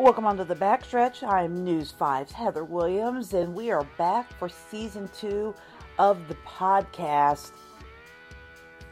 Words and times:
Welcome 0.00 0.24
onto 0.24 0.44
the 0.44 0.56
backstretch. 0.56 1.22
I'm 1.22 1.62
News 1.62 1.92
5's 1.92 2.32
Heather 2.32 2.64
Williams, 2.64 3.34
and 3.34 3.54
we 3.54 3.70
are 3.70 3.84
back 3.98 4.32
for 4.38 4.48
season 4.48 5.10
two 5.14 5.54
of 5.98 6.26
the 6.26 6.36
podcast. 6.36 7.52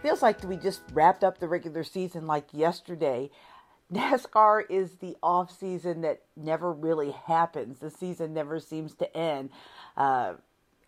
Feels 0.03 0.21
like 0.21 0.45
we 0.45 0.59
just 0.59 0.83
wrapped 0.93 1.25
up 1.25 1.39
the 1.39 1.49
regular 1.49 1.83
season 1.83 2.27
like 2.27 2.45
yesterday. 2.53 3.31
NASCAR 3.93 4.65
is 4.69 4.97
the 4.97 5.17
off 5.23 5.51
season 5.51 6.03
that 6.03 6.25
never 6.37 6.71
really 6.71 7.13
happens. 7.13 7.79
The 7.79 7.91
season 7.91 8.35
never 8.35 8.61
seems 8.61 8.93
to 8.97 9.17
end. 9.17 9.49
Uh, 9.97 10.35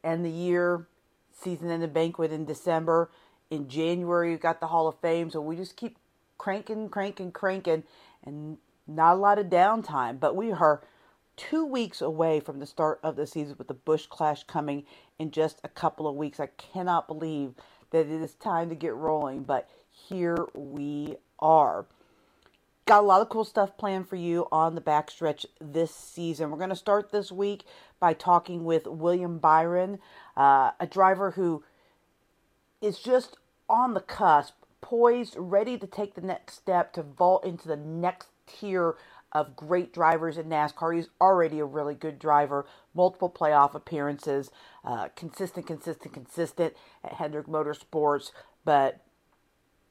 end 0.05 0.23
the 0.23 0.31
year, 0.31 0.87
season 1.33 1.71
and 1.71 1.83
the 1.83 1.89
banquet 1.89 2.31
in 2.31 2.45
December. 2.45 3.11
In 3.49 3.71
January, 3.71 4.33
you 4.33 4.37
got 4.37 4.61
the 4.61 4.67
Hall 4.67 4.87
of 4.87 4.99
Fame. 5.01 5.31
So 5.31 5.41
we 5.41 5.57
just 5.57 5.77
keep 5.77 5.97
cranking, 6.37 6.91
cranking, 6.91 7.33
cranking, 7.33 7.85
and 8.23 8.59
not 8.95 9.15
a 9.15 9.19
lot 9.21 9.39
of 9.39 9.47
downtime. 9.47 10.21
But 10.21 10.37
we 10.37 10.53
are 10.53 10.83
two 11.37 11.65
weeks 11.65 12.03
away 12.03 12.41
from 12.41 12.59
the 12.59 12.67
start 12.67 13.01
of 13.03 13.17
the 13.17 13.27
season 13.27 13.57
with 13.57 13.69
the 13.69 13.75
Busch 13.75 14.07
Clash 14.07 14.45
coming 14.45 14.85
in 15.19 15.31
just 15.31 15.61
a 15.65 15.69
couple 15.69 16.07
of 16.07 16.17
weeks. 16.17 16.41
I 16.41 16.49
cannot 16.59 17.09
believe 17.09 17.55
that 17.91 18.07
it 18.07 18.23
is 18.23 18.35
time 18.35 18.69
to 18.69 18.75
get 18.75 18.95
rolling, 18.95 19.43
but 19.45 19.69
here 19.91 20.47
we 20.55 21.17
are. 21.39 21.87
Got 22.87 23.05
a 23.05 23.07
lot 23.07 23.23
of 23.23 23.29
cool 23.29 23.45
stuff 23.45 23.77
planned 23.77 24.09
for 24.09 24.17
you 24.17 24.49
on 24.51 24.75
the 24.75 24.81
backstretch 24.81 25.47
this 25.61 25.95
season. 25.95 26.51
We're 26.51 26.59
going 26.59 26.71
to 26.71 26.77
start 26.77 27.13
this 27.13 27.31
week 27.31 27.65
by 28.01 28.15
talking 28.15 28.65
with 28.65 28.87
William 28.87 29.39
Byron, 29.39 29.99
uh, 30.37 30.73
a 30.81 30.87
driver 30.87 31.33
who 31.33 31.63
is 32.81 32.99
just 32.99 33.37
on 33.69 33.95
the 33.95 34.01
cusp, 34.01 34.55
poised, 34.81 35.37
ready 35.39 35.79
to 35.79 35.87
take 35.87 36.15
the 36.15 36.21
next 36.21 36.55
step 36.55 36.93
to 36.95 37.03
vault 37.03 37.45
into 37.45 37.69
the 37.69 37.77
next 37.77 38.29
tier 38.59 38.97
of 39.33 39.55
great 39.55 39.93
drivers 39.93 40.37
in 40.37 40.47
NASCAR. 40.47 40.97
He's 40.97 41.09
already 41.21 41.61
a 41.61 41.65
really 41.65 41.95
good 41.95 42.19
driver, 42.19 42.67
multiple 42.95 43.31
playoff 43.31 43.75
appearances, 43.75 44.51
uh, 44.85 45.09
consistent, 45.15 45.67
consistent, 45.67 46.13
consistent 46.13 46.75
at 47.05 47.13
Hendrick 47.13 47.47
Motorsports, 47.47 48.33
but 48.65 49.01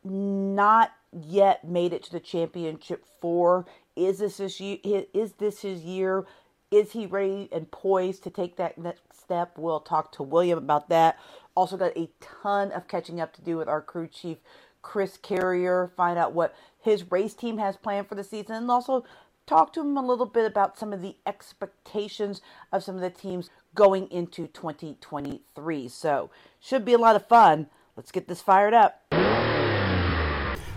not 0.03 0.91
yet 1.11 1.63
made 1.67 1.93
it 1.93 2.03
to 2.03 2.11
the 2.11 2.19
championship 2.19 3.05
four. 3.21 3.65
Is 3.95 4.19
this 4.19 4.37
his? 4.37 4.59
Is 4.59 5.33
this 5.33 5.61
his 5.61 5.83
year? 5.83 6.25
Is 6.71 6.91
he 6.91 7.05
ready 7.05 7.49
and 7.51 7.71
poised 7.71 8.23
to 8.23 8.29
take 8.29 8.57
that 8.57 8.77
next 8.77 9.19
step? 9.19 9.57
We'll 9.57 9.79
talk 9.79 10.11
to 10.13 10.23
William 10.23 10.57
about 10.57 10.89
that. 10.89 11.17
Also, 11.55 11.77
got 11.77 11.97
a 11.97 12.09
ton 12.21 12.71
of 12.71 12.87
catching 12.87 13.19
up 13.19 13.33
to 13.33 13.41
do 13.41 13.57
with 13.57 13.67
our 13.67 13.81
crew 13.81 14.07
chief, 14.07 14.37
Chris 14.81 15.17
Carrier. 15.17 15.91
Find 15.95 16.17
out 16.17 16.33
what 16.33 16.55
his 16.79 17.11
race 17.11 17.33
team 17.33 17.57
has 17.57 17.77
planned 17.77 18.07
for 18.07 18.15
the 18.15 18.23
season, 18.23 18.55
and 18.55 18.71
also 18.71 19.03
talk 19.45 19.73
to 19.73 19.81
him 19.81 19.97
a 19.97 20.05
little 20.05 20.25
bit 20.25 20.45
about 20.45 20.77
some 20.77 20.93
of 20.93 21.01
the 21.01 21.15
expectations 21.25 22.41
of 22.71 22.83
some 22.83 22.95
of 22.95 23.01
the 23.01 23.09
teams 23.09 23.49
going 23.75 24.09
into 24.11 24.47
2023. 24.47 25.87
So, 25.87 26.29
should 26.59 26.85
be 26.85 26.93
a 26.93 26.97
lot 26.97 27.15
of 27.15 27.27
fun. 27.27 27.67
Let's 27.95 28.11
get 28.11 28.27
this 28.27 28.41
fired 28.41 28.73
up. 28.73 29.01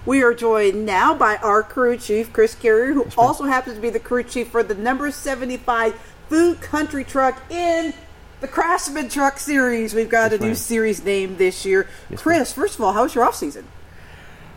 We 0.04 0.24
are 0.24 0.34
joined 0.34 0.84
now 0.84 1.14
by 1.14 1.36
our 1.36 1.62
crew 1.62 1.96
chief, 1.96 2.32
Chris 2.32 2.56
Carrier, 2.56 2.92
who 2.92 3.06
also 3.16 3.44
happens 3.44 3.76
to 3.76 3.80
be 3.80 3.90
the 3.90 4.00
crew 4.00 4.24
chief 4.24 4.48
for 4.48 4.64
the 4.64 4.74
number 4.74 5.10
75 5.12 5.94
Food 6.28 6.60
Country 6.60 7.04
truck 7.04 7.40
in 7.50 7.94
the 8.40 8.48
Craftsman 8.48 9.08
Truck 9.08 9.38
Series. 9.38 9.94
We've 9.94 10.08
got 10.08 10.32
Yes, 10.32 10.40
a 10.40 10.42
new 10.42 10.48
ma'am. 10.48 10.56
series 10.56 11.04
name 11.04 11.36
this 11.36 11.64
year. 11.64 11.86
Chris, 12.16 12.52
first 12.52 12.74
of 12.74 12.80
all, 12.80 12.92
how 12.94 13.04
was 13.04 13.14
your 13.14 13.22
off 13.24 13.36
season? 13.36 13.68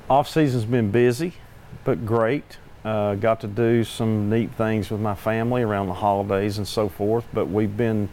Off 0.08 0.30
season's 0.30 0.66
been 0.66 0.92
busy, 0.92 1.34
but 1.84 2.06
great. 2.06 2.58
Uh, 2.84 3.16
got 3.16 3.42
to 3.42 3.48
do 3.48 3.84
some 3.84 4.30
neat 4.30 4.52
things 4.52 4.92
with 4.92 5.02
my 5.02 5.16
family 5.16 5.64
around 5.64 5.88
the 5.88 5.96
holidays 5.96 6.60
and 6.60 6.68
so 6.68 6.88
forth. 6.88 7.26
But 7.34 7.48
we've 7.48 7.76
been, 7.76 8.10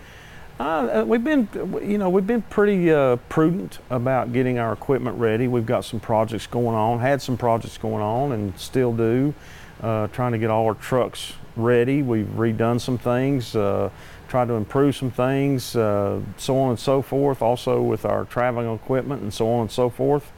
uh, 0.59 1.05
we've 1.07 1.23
been, 1.23 1.51
you 1.83 1.99
know, 1.99 2.09
we've 2.09 2.27
been 2.27 2.41
pretty 2.41 2.91
uh, 2.91 3.17
prudent 3.29 3.79
about 3.91 4.33
getting 4.33 4.59
our 4.59 4.73
equipment 4.73 5.19
ready. 5.19 5.49
We've 5.49 5.67
got 5.67 5.85
some 5.85 6.01
projects 6.01 6.47
going 6.47 6.75
on, 6.75 7.01
had 7.01 7.21
some 7.21 7.37
projects 7.37 7.77
going 7.77 8.03
on, 8.03 8.33
and 8.33 8.59
still 8.59 8.95
do. 8.95 9.35
Uh, 9.83 10.07
trying 10.07 10.33
to 10.33 10.39
get 10.39 10.49
all 10.49 10.65
our 10.65 10.75
trucks 10.75 11.35
ready. 11.57 12.03
We've 12.03 12.25
redone 12.25 12.81
some 12.81 12.97
things, 12.97 13.55
uh, 13.55 13.91
tried 14.29 14.49
to 14.49 14.55
improve 14.55 14.97
some 14.97 15.11
things, 15.11 15.77
uh, 15.77 16.21
so 16.39 16.59
on 16.59 16.71
and 16.71 16.79
so 16.79 17.03
forth. 17.03 17.43
Also 17.43 17.83
with 17.83 18.07
our 18.07 18.25
traveling 18.25 18.73
equipment 18.73 19.21
and 19.21 19.35
so 19.35 19.53
on 19.53 19.61
and 19.63 19.71
so 19.71 19.91
forth. 19.91 20.33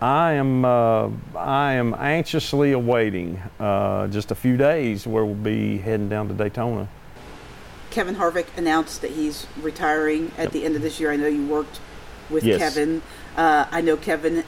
I 0.00 0.32
am 0.34 0.64
uh, 0.64 1.10
I 1.36 1.72
am 1.72 1.94
anxiously 1.94 2.72
awaiting 2.72 3.42
uh, 3.58 4.06
just 4.08 4.30
a 4.30 4.34
few 4.34 4.56
days 4.56 5.06
where 5.06 5.24
we'll 5.24 5.34
be 5.34 5.78
heading 5.78 6.08
down 6.08 6.28
to 6.28 6.34
Daytona. 6.34 6.88
Kevin 7.90 8.16
Harvick 8.16 8.46
announced 8.56 9.00
that 9.02 9.12
he's 9.12 9.46
retiring 9.60 10.30
at 10.38 10.52
the 10.52 10.64
end 10.64 10.76
of 10.76 10.82
this 10.82 11.00
year. 11.00 11.10
I 11.10 11.16
know 11.16 11.26
you 11.26 11.46
worked 11.46 11.80
with 12.30 12.44
Yes. 12.44 12.58
Kevin. 12.60 13.02
Uh, 13.36 13.64
I 13.70 13.80
know 13.80 13.96
Kevin 13.96 14.44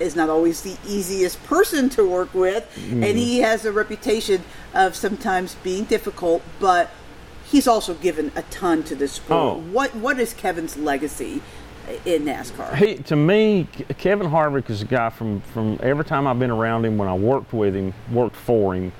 is 0.00 0.16
not 0.16 0.28
always 0.30 0.62
the 0.62 0.76
easiest 0.88 1.42
person 1.44 1.88
to 1.90 2.04
work 2.08 2.32
with, 2.34 2.64
Mm-hmm. 2.74 3.04
and 3.04 3.18
he 3.18 3.40
has 3.40 3.64
a 3.64 3.70
reputation 3.72 4.42
of 4.74 4.96
sometimes 4.96 5.54
being 5.56 5.84
difficult, 5.84 6.42
but 6.58 6.90
he's 7.44 7.68
also 7.68 7.94
given 7.94 8.32
a 8.34 8.42
ton 8.42 8.82
to 8.84 8.96
this 8.96 9.12
sport. 9.12 9.38
Oh. 9.40 9.58
What 9.60 9.94
What 9.94 10.18
is 10.18 10.32
Kevin's 10.32 10.76
legacy 10.76 11.40
in 12.04 12.24
NASCAR? 12.24 12.74
He, 12.76 12.96
to 12.96 13.16
me, 13.16 13.66
Kevin 13.98 14.28
Harvick 14.28 14.70
is 14.70 14.82
a 14.82 14.84
guy 14.84 15.10
from, 15.10 15.40
from 15.40 15.78
every 15.82 16.04
time 16.04 16.26
I've 16.26 16.38
been 16.38 16.50
around 16.50 16.84
him 16.84 16.98
when 16.98 17.08
I 17.08 17.14
worked 17.14 17.52
with 17.52 17.74
him, 17.74 17.92
worked 18.10 18.36
for 18.36 18.74
him, 18.74 18.92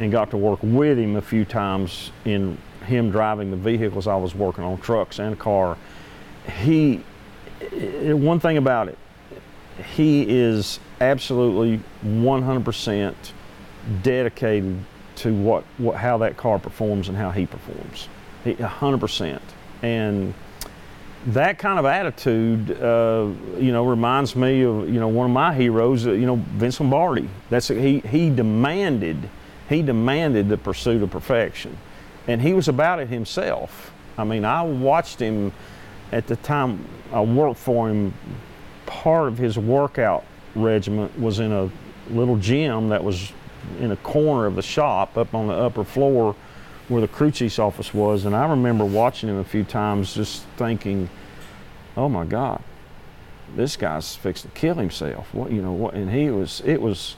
and 0.00 0.12
got 0.12 0.30
to 0.30 0.36
work 0.36 0.60
with 0.62 0.98
him 0.98 1.16
a 1.16 1.22
few 1.22 1.44
times 1.44 2.12
in 2.24 2.58
him 2.84 3.10
driving 3.10 3.50
the 3.50 3.56
vehicles 3.56 4.06
I 4.06 4.16
was 4.16 4.34
working 4.34 4.64
on, 4.64 4.78
trucks 4.78 5.18
and 5.18 5.38
car. 5.38 5.76
He, 6.62 7.02
eh, 7.60 8.12
one 8.12 8.40
thing 8.40 8.56
about 8.56 8.88
it, 8.88 8.98
he 9.94 10.24
is 10.28 10.80
absolutely 11.00 11.80
100% 12.04 13.14
dedicated 14.02 14.78
to 15.16 15.34
what, 15.34 15.64
what 15.78 15.96
how 15.96 16.18
that 16.18 16.36
car 16.36 16.58
performs 16.58 17.08
and 17.08 17.16
how 17.16 17.30
he 17.30 17.46
performs. 17.46 18.08
He, 18.44 18.54
100%. 18.54 19.40
And 19.82 20.34
that 21.28 21.58
kind 21.58 21.78
of 21.78 21.84
attitude, 21.84 22.70
uh, 22.82 23.28
you 23.58 23.70
know, 23.70 23.84
reminds 23.84 24.34
me 24.34 24.62
of 24.62 24.88
you 24.88 24.98
know 24.98 25.08
one 25.08 25.26
of 25.26 25.32
my 25.32 25.54
heroes, 25.54 26.06
uh, 26.06 26.12
you 26.12 26.26
know, 26.26 26.36
Vince 26.36 26.80
Lombardi. 26.80 27.28
That's 27.50 27.68
he 27.68 28.00
he 28.00 28.30
demanded 28.30 29.28
he 29.68 29.82
demanded 29.82 30.48
the 30.48 30.56
pursuit 30.56 31.02
of 31.02 31.10
perfection, 31.10 31.76
and 32.26 32.40
he 32.40 32.54
was 32.54 32.68
about 32.68 32.98
it 33.00 33.08
himself. 33.08 33.92
I 34.16 34.24
mean, 34.24 34.44
I 34.44 34.62
watched 34.62 35.20
him 35.20 35.52
at 36.12 36.26
the 36.26 36.36
time 36.36 36.84
I 37.12 37.20
worked 37.20 37.60
for 37.60 37.88
him. 37.88 38.14
Part 38.86 39.28
of 39.28 39.36
his 39.36 39.58
workout 39.58 40.24
regiment 40.54 41.18
was 41.20 41.40
in 41.40 41.52
a 41.52 41.70
little 42.08 42.36
gym 42.36 42.88
that 42.88 43.04
was 43.04 43.32
in 43.80 43.92
a 43.92 43.96
corner 43.96 44.46
of 44.46 44.56
the 44.56 44.62
shop 44.62 45.18
up 45.18 45.34
on 45.34 45.46
the 45.46 45.52
upper 45.52 45.84
floor 45.84 46.34
where 46.88 47.02
the 47.02 47.08
crew 47.08 47.30
chief's 47.30 47.58
office 47.58 47.92
was, 47.92 48.24
and 48.24 48.34
I 48.34 48.48
remember 48.48 48.84
watching 48.84 49.28
him 49.28 49.36
a 49.36 49.44
few 49.44 49.62
times, 49.62 50.14
just 50.14 50.44
thinking, 50.56 51.10
"Oh 51.98 52.08
my 52.08 52.24
God, 52.24 52.62
this 53.54 53.76
guy's 53.76 54.14
fixing 54.14 54.50
to 54.50 54.56
kill 54.56 54.76
himself." 54.76 55.34
What 55.34 55.50
you 55.52 55.60
know? 55.60 55.72
What? 55.72 55.94
And 55.94 56.10
he 56.10 56.30
was. 56.30 56.62
It 56.64 56.80
was. 56.80 57.16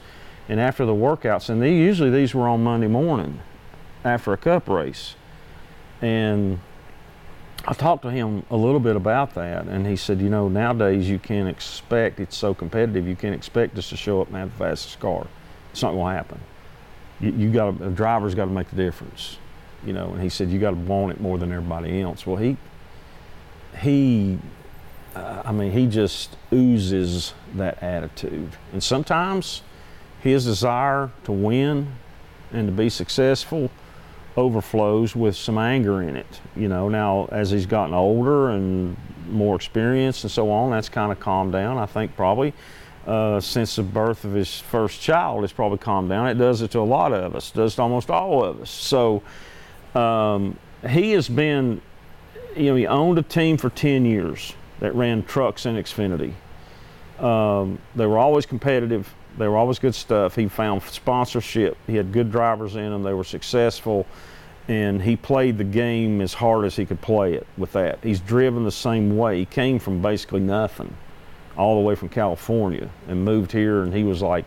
And 0.49 0.59
after 0.59 0.85
the 0.85 0.95
workouts, 0.95 1.49
and 1.49 1.63
they, 1.63 1.73
usually 1.73 2.11
these 2.11 2.35
were 2.35 2.49
on 2.49 2.65
Monday 2.65 2.89
morning, 2.89 3.41
after 4.05 4.33
a 4.33 4.37
cup 4.37 4.69
race, 4.69 5.15
and 6.03 6.59
I 7.69 7.75
talked 7.75 8.03
to 8.03 8.11
him 8.11 8.45
a 8.51 8.57
little 8.57 8.81
bit 8.81 8.97
about 8.97 9.35
that, 9.35 9.67
and 9.67 9.87
he 9.87 9.95
said, 9.95 10.21
"You 10.21 10.31
know, 10.31 10.49
nowadays 10.49 11.09
you 11.09 11.19
can't 11.21 11.49
expect. 11.49 12.19
It's 12.19 12.37
so 12.37 12.55
competitive. 12.55 13.07
You 13.07 13.15
can't 13.15 13.35
expect 13.35 13.79
us 13.79 13.91
to 13.91 13.97
show 13.97 14.21
up 14.23 14.29
and 14.29 14.37
have 14.37 14.51
the 14.51 14.65
fastest 14.65 14.99
car. 14.99 15.27
It's 15.71 15.83
not 15.83 15.93
going 15.93 16.11
to 16.11 16.17
happen. 16.17 16.41
You, 17.21 17.31
you 17.33 17.51
got 17.53 17.81
a 17.81 17.91
driver's 17.91 18.35
got 18.35 18.47
to 18.47 18.51
make 18.51 18.71
the 18.71 18.77
difference." 18.77 19.37
you 19.85 19.93
know, 19.93 20.13
and 20.13 20.23
he 20.23 20.29
said 20.29 20.51
you 20.51 20.59
got 20.59 20.71
to 20.71 20.77
want 20.77 21.13
it 21.13 21.21
more 21.21 21.39
than 21.39 21.51
everybody 21.53 22.03
else. 22.03 22.27
Well, 22.27 22.37
he 22.37 22.57
he, 23.79 24.39
uh, 25.15 25.43
I 25.45 25.53
mean, 25.53 25.73
he 25.73 25.87
just 25.87 26.37
oozes 26.53 27.35
that 27.55 27.83
attitude, 27.83 28.51
and 28.73 28.83
sometimes 28.83 29.63
his 30.23 30.45
desire 30.45 31.11
to 31.25 31.33
win 31.33 31.93
and 32.53 32.69
to 32.69 32.73
be 32.73 32.89
successful 32.89 33.71
overflows 34.37 35.17
with 35.17 35.37
some 35.37 35.59
anger 35.59 36.03
in 36.03 36.17
it. 36.17 36.41
You 36.55 36.69
know, 36.69 36.89
now 36.89 37.29
as 37.33 37.51
he's 37.51 37.67
gotten 37.67 37.95
older 37.95 38.51
and 38.51 38.97
more 39.29 39.57
experienced 39.57 40.25
and 40.25 40.31
so 40.31 40.51
on, 40.51 40.71
that's 40.71 40.89
kind 40.89 41.11
of 41.11 41.21
calmed 41.21 41.53
down. 41.53 41.79
I 41.79 41.87
think 41.87 42.17
probably 42.17 42.53
uh, 43.07 43.41
since 43.41 43.77
the 43.77 43.83
birth 43.83 44.25
of 44.25 44.33
his 44.33 44.61
first 44.61 45.01
child, 45.01 45.45
it's 45.45 45.53
probably 45.53 45.79
calmed 45.79 46.09
down. 46.09 46.29
It 46.29 46.35
does 46.35 46.63
it 46.63 46.71
to 46.73 46.81
a 46.81 46.83
lot 46.83 47.13
of 47.13 47.35
us, 47.35 47.51
it 47.51 47.57
does 47.57 47.75
to 47.77 47.83
almost 47.83 48.11
all 48.11 48.45
of 48.45 48.61
us. 48.63 48.71
So 48.71 49.23
um, 49.95 50.57
he 50.89 51.13
has 51.13 51.29
been, 51.29 51.81
you 52.57 52.67
know, 52.67 52.77
he 52.77 52.87
owned 52.87 53.19
a 53.19 53.23
team 53.23 53.57
for 53.57 53.71
10 53.71 54.05
years 54.05 54.55
that 54.81 54.95
ran 54.95 55.23
trucks 55.23 55.67
in 55.67 55.77
Xfinity. 55.77 56.35
Um, 57.23 57.79
they 57.95 58.07
were 58.07 58.19
always 58.19 58.47
competitive. 58.47 59.15
They 59.39 59.47
were 59.47 59.57
always 59.57 59.79
good 59.79 59.95
stuff. 59.95 60.35
He 60.35 60.49
found 60.49 60.83
sponsorship. 60.83 61.77
He 61.87 61.97
had 61.97 62.13
good 62.13 62.33
drivers 62.33 62.77
in 62.77 62.91
them. 62.91 63.03
They 63.03 63.13
were 63.13 63.25
successful, 63.25 64.07
and 64.69 65.01
he 65.01 65.17
played 65.17 65.59
the 65.59 65.65
game 65.65 66.21
as 66.21 66.35
hard 66.35 66.65
as 66.65 66.77
he 66.77 66.87
could 66.87 67.01
play 67.01 67.35
it 67.35 67.47
with 67.57 67.73
that. 67.73 67.99
He's 68.03 68.21
driven 68.21 68.65
the 68.65 68.73
same 68.73 69.17
way. 69.17 69.39
He 69.39 69.45
came 69.45 69.79
from 69.79 70.03
basically 70.03 70.41
nothing, 70.41 70.97
all 71.57 71.77
the 71.77 71.87
way 71.87 71.95
from 71.95 72.09
California, 72.09 72.89
and 73.07 73.25
moved 73.25 73.53
here. 73.53 73.83
And 73.83 73.95
he 73.95 74.03
was 74.03 74.23
like, 74.23 74.47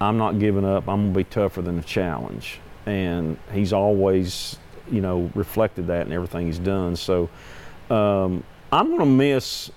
"I'm 0.00 0.18
not 0.18 0.38
giving 0.38 0.64
up. 0.64 0.88
I'm 0.88 1.06
gonna 1.06 1.14
be 1.14 1.24
tougher 1.24 1.62
than 1.62 1.76
the 1.76 1.82
challenge." 1.82 2.60
And 2.86 3.36
he's 3.52 3.72
always, 3.72 4.58
you 4.90 5.00
know, 5.00 5.30
reflected 5.34 5.86
that 5.86 6.06
in 6.06 6.12
everything 6.12 6.46
he's 6.46 6.58
done. 6.58 6.96
So 6.96 7.28
um, 7.88 8.42
I'm 8.72 8.90
gonna 8.90 9.06
miss 9.06 9.70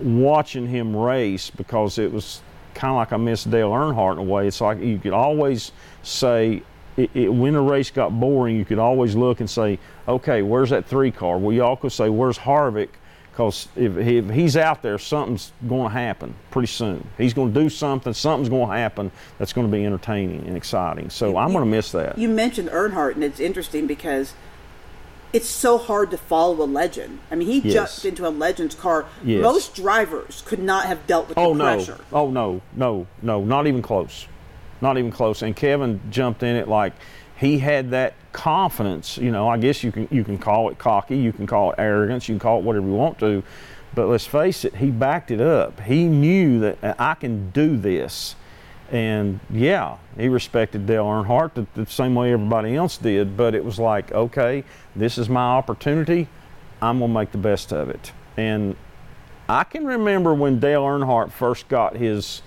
watching 0.00 0.66
him 0.66 0.94
race 0.96 1.50
because 1.50 1.98
it 1.98 2.12
was 2.12 2.40
kind 2.74 2.90
of 2.90 2.96
like 2.96 3.12
I 3.12 3.16
missed 3.16 3.50
Dale 3.50 3.70
Earnhardt 3.70 4.14
in 4.14 4.18
a 4.18 4.22
way. 4.22 4.46
It's 4.46 4.60
like 4.60 4.80
you 4.80 4.98
could 4.98 5.12
always 5.12 5.72
say, 6.02 6.62
it, 6.96 7.10
it, 7.14 7.28
when 7.28 7.54
the 7.54 7.60
race 7.60 7.90
got 7.90 8.18
boring, 8.18 8.56
you 8.56 8.64
could 8.64 8.78
always 8.78 9.14
look 9.14 9.40
and 9.40 9.48
say, 9.48 9.78
okay, 10.08 10.42
where's 10.42 10.70
that 10.70 10.86
three 10.86 11.10
car? 11.10 11.38
Well, 11.38 11.52
you 11.52 11.62
all 11.62 11.76
could 11.76 11.92
say, 11.92 12.08
where's 12.08 12.38
Harvick? 12.38 12.88
Because 13.30 13.68
if, 13.76 13.96
if, 13.96 14.28
he's 14.28 14.58
out 14.58 14.82
there, 14.82 14.98
something's 14.98 15.52
going 15.66 15.90
to 15.90 15.98
happen 15.98 16.34
pretty 16.50 16.66
soon. 16.66 17.06
He's 17.16 17.32
going 17.32 17.54
to 17.54 17.60
do 17.60 17.70
something, 17.70 18.12
something's 18.12 18.50
going 18.50 18.68
to 18.68 18.76
happen 18.76 19.10
that's 19.38 19.54
going 19.54 19.66
to 19.66 19.72
be 19.74 19.86
entertaining 19.86 20.46
and 20.46 20.56
exciting. 20.56 21.08
So 21.08 21.30
you, 21.30 21.36
I'm 21.38 21.52
going 21.52 21.64
to 21.64 21.70
miss 21.70 21.92
that. 21.92 22.18
You 22.18 22.28
mentioned 22.28 22.68
Earnhardt, 22.68 23.14
and 23.14 23.24
it's 23.24 23.40
interesting 23.40 23.86
because– 23.86 24.34
it's 25.32 25.48
so 25.48 25.78
hard 25.78 26.10
to 26.10 26.18
follow 26.18 26.62
a 26.62 26.66
legend. 26.66 27.20
I 27.30 27.34
mean, 27.36 27.48
he 27.48 27.60
yes. 27.60 27.72
jumped 27.72 28.04
into 28.04 28.28
a 28.28 28.30
legend's 28.30 28.74
car. 28.74 29.06
Yes. 29.24 29.42
Most 29.42 29.74
drivers 29.74 30.42
could 30.46 30.62
not 30.62 30.86
have 30.86 31.06
dealt 31.06 31.28
with 31.28 31.38
oh, 31.38 31.52
the 31.52 31.58
no. 31.58 31.64
pressure. 31.64 32.00
Oh 32.12 32.30
no, 32.30 32.60
no, 32.74 33.06
no, 33.22 33.42
not 33.44 33.66
even 33.66 33.82
close, 33.82 34.26
not 34.80 34.98
even 34.98 35.10
close. 35.10 35.42
And 35.42 35.56
Kevin 35.56 36.00
jumped 36.10 36.42
in 36.42 36.56
it 36.56 36.68
like 36.68 36.92
he 37.36 37.58
had 37.58 37.90
that 37.90 38.14
confidence. 38.32 39.16
You 39.16 39.30
know, 39.30 39.48
I 39.48 39.58
guess 39.58 39.82
you 39.82 39.92
can 39.92 40.08
you 40.10 40.24
can 40.24 40.38
call 40.38 40.68
it 40.70 40.78
cocky, 40.78 41.16
you 41.16 41.32
can 41.32 41.46
call 41.46 41.72
it 41.72 41.76
arrogance, 41.78 42.28
you 42.28 42.34
can 42.34 42.40
call 42.40 42.58
it 42.58 42.64
whatever 42.64 42.86
you 42.86 42.92
want 42.92 43.18
to, 43.20 43.42
but 43.94 44.06
let's 44.06 44.26
face 44.26 44.64
it, 44.64 44.76
he 44.76 44.90
backed 44.90 45.30
it 45.30 45.40
up. 45.40 45.80
He 45.80 46.04
knew 46.04 46.60
that 46.60 46.96
I 46.98 47.14
can 47.14 47.50
do 47.50 47.76
this. 47.76 48.36
And 48.92 49.40
yeah, 49.48 49.96
he 50.18 50.28
respected 50.28 50.84
Dale 50.84 51.06
Earnhardt 51.06 51.54
the, 51.54 51.66
the, 51.74 51.86
same 51.86 52.14
way 52.14 52.34
everybody 52.34 52.76
else 52.76 52.98
did, 52.98 53.38
but 53.38 53.54
it 53.54 53.64
was 53.64 53.78
like, 53.78 54.12
okay, 54.12 54.64
this 54.94 55.16
is 55.16 55.30
my 55.30 55.40
opportunity. 55.40 56.28
I'm 56.82 56.98
going 56.98 57.10
to 57.10 57.14
make 57.14 57.32
the 57.32 57.38
best 57.38 57.72
of 57.72 57.88
it. 57.88 58.12
And 58.36 58.76
I 59.48 59.64
can 59.64 59.86
remember 59.86 60.34
when 60.34 60.60
Dale 60.60 60.82
Earnhardt 60.82 61.32
first 61.32 61.68
got 61.68 61.96
his 61.96 62.42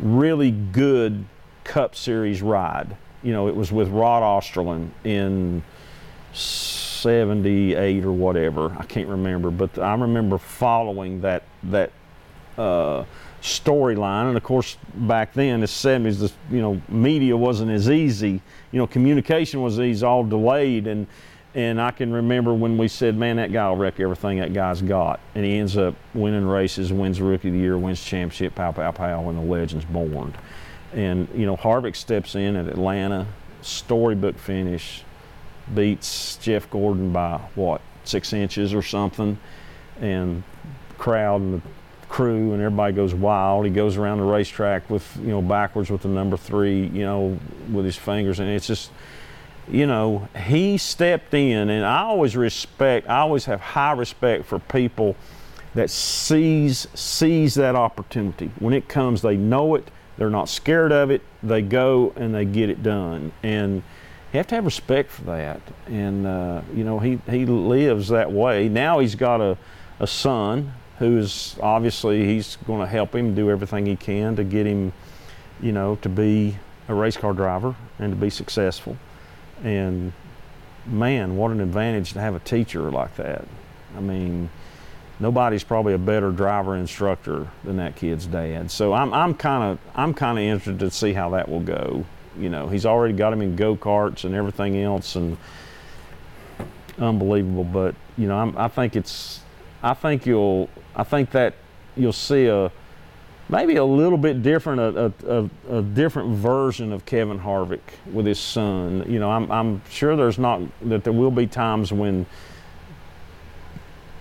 really 0.00 0.50
good 0.50 1.26
Cup 1.64 1.94
Series 1.94 2.40
ride. 2.40 2.96
You 3.22 3.34
know, 3.34 3.48
it 3.48 3.54
was 3.54 3.70
with 3.70 3.88
Rod 3.88 4.22
Osterlund 4.22 4.90
in 5.04 5.62
78 6.32 8.02
or 8.04 8.12
whatever. 8.12 8.74
I 8.78 8.84
can't 8.84 9.08
remember, 9.08 9.50
but 9.50 9.78
I 9.78 9.94
remember 9.94 10.38
following 10.38 11.20
that, 11.20 11.42
that, 11.64 11.92
uh, 12.56 13.04
storyline. 13.42 14.28
And 14.28 14.36
of 14.36 14.42
course, 14.42 14.76
back 14.94 15.34
then, 15.34 15.60
the 15.60 15.66
70s, 15.66 16.20
the 16.20 16.32
you 16.54 16.62
know 16.62 16.80
media 16.88 17.36
wasn't 17.36 17.70
as 17.70 17.90
easy. 17.90 18.40
You 18.70 18.78
know, 18.78 18.86
communication 18.86 19.60
was 19.62 19.78
easy, 19.78 20.06
all 20.06 20.24
delayed. 20.24 20.86
And 20.86 21.06
and 21.54 21.80
I 21.80 21.90
can 21.90 22.12
remember 22.12 22.54
when 22.54 22.78
we 22.78 22.88
said, 22.88 23.16
"Man, 23.16 23.36
that 23.36 23.52
guy 23.52 23.68
will 23.68 23.76
wreck 23.76 24.00
everything 24.00 24.38
that 24.38 24.54
guy's 24.54 24.80
got," 24.80 25.20
and 25.34 25.44
he 25.44 25.58
ends 25.58 25.76
up 25.76 25.94
winning 26.14 26.46
races, 26.46 26.92
wins 26.92 27.20
Rookie 27.20 27.48
of 27.48 27.54
the 27.54 27.60
Year, 27.60 27.76
wins 27.76 28.02
championship, 28.02 28.54
pow 28.54 28.72
pow 28.72 28.92
pow, 28.92 29.28
and 29.28 29.36
the 29.36 29.42
legend's 29.42 29.84
born. 29.84 30.34
And 30.94 31.28
you 31.34 31.44
know, 31.44 31.56
Harvick 31.56 31.96
steps 31.96 32.34
in 32.36 32.56
at 32.56 32.68
Atlanta, 32.68 33.26
storybook 33.60 34.38
finish, 34.38 35.02
beats 35.74 36.36
Jeff 36.36 36.70
Gordon 36.70 37.12
by 37.12 37.38
what 37.54 37.82
six 38.04 38.32
inches 38.32 38.72
or 38.72 38.82
something, 38.82 39.38
and 40.00 40.42
crowd 40.96 41.40
and 41.40 41.54
the 41.54 41.62
crew 42.12 42.52
and 42.52 42.62
everybody 42.62 42.92
goes 42.92 43.14
wild. 43.14 43.64
He 43.64 43.70
goes 43.70 43.96
around 43.96 44.18
the 44.18 44.24
racetrack 44.24 44.88
with, 44.90 45.16
you 45.16 45.28
know, 45.28 45.40
backwards 45.40 45.90
with 45.90 46.02
the 46.02 46.08
number 46.08 46.36
three, 46.36 46.86
you 46.88 47.04
know, 47.04 47.38
with 47.72 47.86
his 47.86 47.96
fingers. 47.96 48.38
And 48.38 48.50
it's 48.50 48.66
just, 48.66 48.90
you 49.66 49.86
know, 49.86 50.28
he 50.44 50.76
stepped 50.76 51.32
in 51.32 51.70
and 51.70 51.86
I 51.86 52.02
always 52.02 52.36
respect, 52.36 53.08
I 53.08 53.20
always 53.20 53.46
have 53.46 53.60
high 53.60 53.92
respect 53.92 54.44
for 54.44 54.58
people 54.58 55.16
that 55.74 55.88
sees 55.88 56.86
sees 56.92 57.54
that 57.54 57.74
opportunity. 57.74 58.50
When 58.58 58.74
it 58.74 58.88
comes, 58.88 59.22
they 59.22 59.38
know 59.38 59.74
it, 59.74 59.90
they're 60.18 60.28
not 60.28 60.50
scared 60.50 60.92
of 60.92 61.10
it, 61.10 61.22
they 61.42 61.62
go 61.62 62.12
and 62.16 62.34
they 62.34 62.44
get 62.44 62.68
it 62.68 62.82
done. 62.82 63.32
And 63.42 63.76
you 64.32 64.36
have 64.36 64.48
to 64.48 64.56
have 64.56 64.66
respect 64.66 65.10
for 65.10 65.22
that. 65.22 65.62
And, 65.86 66.26
uh, 66.26 66.60
you 66.74 66.84
know, 66.84 66.98
he, 66.98 67.20
he 67.26 67.46
lives 67.46 68.08
that 68.08 68.30
way. 68.30 68.68
Now 68.68 68.98
he's 68.98 69.14
got 69.14 69.40
a, 69.40 69.56
a 69.98 70.06
son 70.06 70.74
who 71.02 71.18
is 71.18 71.56
obviously 71.60 72.24
he's 72.24 72.54
going 72.64 72.80
to 72.80 72.86
help 72.86 73.12
him 73.12 73.34
do 73.34 73.50
everything 73.50 73.86
he 73.86 73.96
can 73.96 74.36
to 74.36 74.44
get 74.44 74.64
him, 74.64 74.92
you 75.60 75.72
know, 75.72 75.96
to 75.96 76.08
be 76.08 76.56
a 76.86 76.94
race 76.94 77.16
car 77.16 77.32
driver 77.32 77.74
and 77.98 78.12
to 78.12 78.16
be 78.16 78.30
successful. 78.30 78.96
And 79.64 80.12
man, 80.86 81.36
what 81.36 81.50
an 81.50 81.60
advantage 81.60 82.12
to 82.12 82.20
have 82.20 82.36
a 82.36 82.38
teacher 82.38 82.88
like 82.92 83.16
that. 83.16 83.44
I 83.96 84.00
mean, 84.00 84.48
nobody's 85.18 85.64
probably 85.64 85.92
a 85.92 85.98
better 85.98 86.30
driver 86.30 86.76
instructor 86.76 87.48
than 87.64 87.78
that 87.78 87.96
kid's 87.96 88.26
dad. 88.26 88.70
So 88.70 88.92
I'm 88.92 89.12
I'm 89.12 89.34
kind 89.34 89.72
of 89.72 89.78
I'm 89.96 90.14
kind 90.14 90.38
of 90.38 90.44
interested 90.44 90.78
to 90.78 90.90
see 90.92 91.14
how 91.14 91.30
that 91.30 91.48
will 91.48 91.60
go. 91.60 92.04
You 92.38 92.48
know, 92.48 92.68
he's 92.68 92.86
already 92.86 93.14
got 93.14 93.32
him 93.32 93.42
in 93.42 93.56
go 93.56 93.74
karts 93.74 94.22
and 94.22 94.36
everything 94.36 94.80
else, 94.80 95.16
and 95.16 95.36
unbelievable. 96.96 97.64
But 97.64 97.96
you 98.16 98.28
know, 98.28 98.38
I'm, 98.38 98.56
I 98.56 98.68
think 98.68 98.94
it's 98.94 99.40
I 99.82 99.94
think 99.94 100.26
you'll 100.26 100.68
I 100.94 101.02
think 101.02 101.30
that 101.32 101.54
you'll 101.96 102.12
see 102.12 102.46
a 102.46 102.70
maybe 103.48 103.76
a 103.76 103.84
little 103.84 104.18
bit 104.18 104.42
different 104.42 104.80
a, 104.80 105.12
a, 105.28 105.78
a, 105.78 105.82
different 105.82 106.36
version 106.36 106.92
of 106.92 107.04
Kevin 107.04 107.38
Harvick 107.38 107.80
with 108.12 108.24
his 108.24 108.38
son. 108.38 109.04
You 109.08 109.18
know, 109.18 109.30
I'm 109.30 109.50
I'm 109.50 109.82
sure 109.90 110.16
there's 110.16 110.38
not 110.38 110.60
that 110.82 111.04
there 111.04 111.12
will 111.12 111.30
be 111.30 111.46
times 111.46 111.92
when 111.92 112.26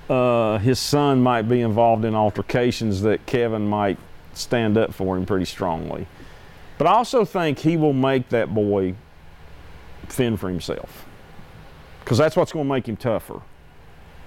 uh, 0.10 0.58
his 0.58 0.80
son 0.80 1.22
might 1.22 1.44
be 1.44 1.62
involved 1.62 2.04
in 2.04 2.16
altercations 2.16 3.02
that 3.04 3.26
Kevin 3.26 3.68
might 3.68 3.98
stand 4.34 4.78
up 4.78 4.94
for 4.94 5.16
him 5.16 5.26
pretty 5.26 5.46
strongly. 5.46 6.08
But 6.78 6.88
I 6.88 6.94
also 6.94 7.24
think 7.24 7.60
he 7.60 7.78
will 7.78 7.94
make 7.94 8.30
that 8.30 8.54
boy 8.54 8.96
fend 10.08 10.40
for 10.40 10.50
himself 10.50 11.06
because 12.00 12.18
that's 12.18 12.36
what's 12.36 12.52
going 12.52 12.66
to 12.66 12.70
make 12.70 12.88
him 12.88 12.98
tougher 12.98 13.42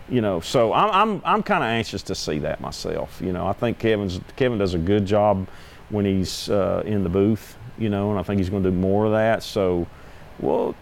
you 0.08 0.20
know, 0.20 0.40
so 0.40 0.72
I'm 0.72 0.90
I'm 0.90 1.22
I'm 1.24 1.42
kind 1.42 1.64
of 1.64 1.68
anxious 1.68 2.02
to 2.04 2.14
see 2.14 2.38
that 2.40 2.60
myself. 2.60 3.20
You 3.22 3.32
know, 3.32 3.46
I 3.46 3.52
think 3.52 3.78
Kevin's 3.78 4.20
Kevin 4.36 4.58
does 4.58 4.74
a 4.74 4.78
good 4.78 5.06
job 5.06 5.46
when 5.88 6.04
he's 6.04 6.50
uh, 6.50 6.82
in 6.84 7.02
the 7.02 7.08
booth. 7.08 7.56
You 7.78 7.88
know, 7.88 8.10
and 8.10 8.18
I 8.18 8.22
think 8.22 8.38
he's 8.38 8.50
going 8.50 8.62
to 8.62 8.70
do 8.70 8.76
more 8.76 9.06
of 9.06 9.12
that. 9.12 9.42
So, 9.42 9.86
well, 10.38 10.76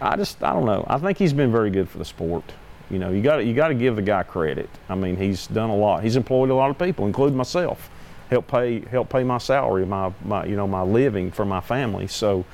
I 0.00 0.16
just 0.16 0.42
I 0.42 0.52
don't 0.52 0.66
know. 0.66 0.84
I 0.88 0.98
think 0.98 1.16
he's 1.16 1.32
been 1.32 1.52
very 1.52 1.70
good 1.70 1.88
for 1.88 1.98
the 1.98 2.04
sport. 2.04 2.44
You 2.90 2.98
know, 2.98 3.10
you 3.10 3.22
got 3.22 3.44
you 3.46 3.54
got 3.54 3.68
to 3.68 3.74
give 3.74 3.96
the 3.96 4.02
guy 4.02 4.22
credit. 4.24 4.68
I 4.88 4.94
mean, 4.94 5.16
he's 5.16 5.46
done 5.46 5.70
a 5.70 5.76
lot. 5.76 6.02
He's 6.02 6.16
employed 6.16 6.50
a 6.50 6.54
lot 6.54 6.70
of 6.70 6.78
people, 6.78 7.06
including 7.06 7.36
myself. 7.36 7.88
Help 8.30 8.48
pay 8.48 8.80
help 8.80 9.10
pay 9.10 9.22
my 9.22 9.38
salary, 9.38 9.86
my 9.86 10.12
my 10.24 10.44
you 10.44 10.56
know 10.56 10.66
my 10.66 10.82
living 10.82 11.30
for 11.30 11.44
my 11.44 11.60
family. 11.60 12.06
So, 12.08 12.44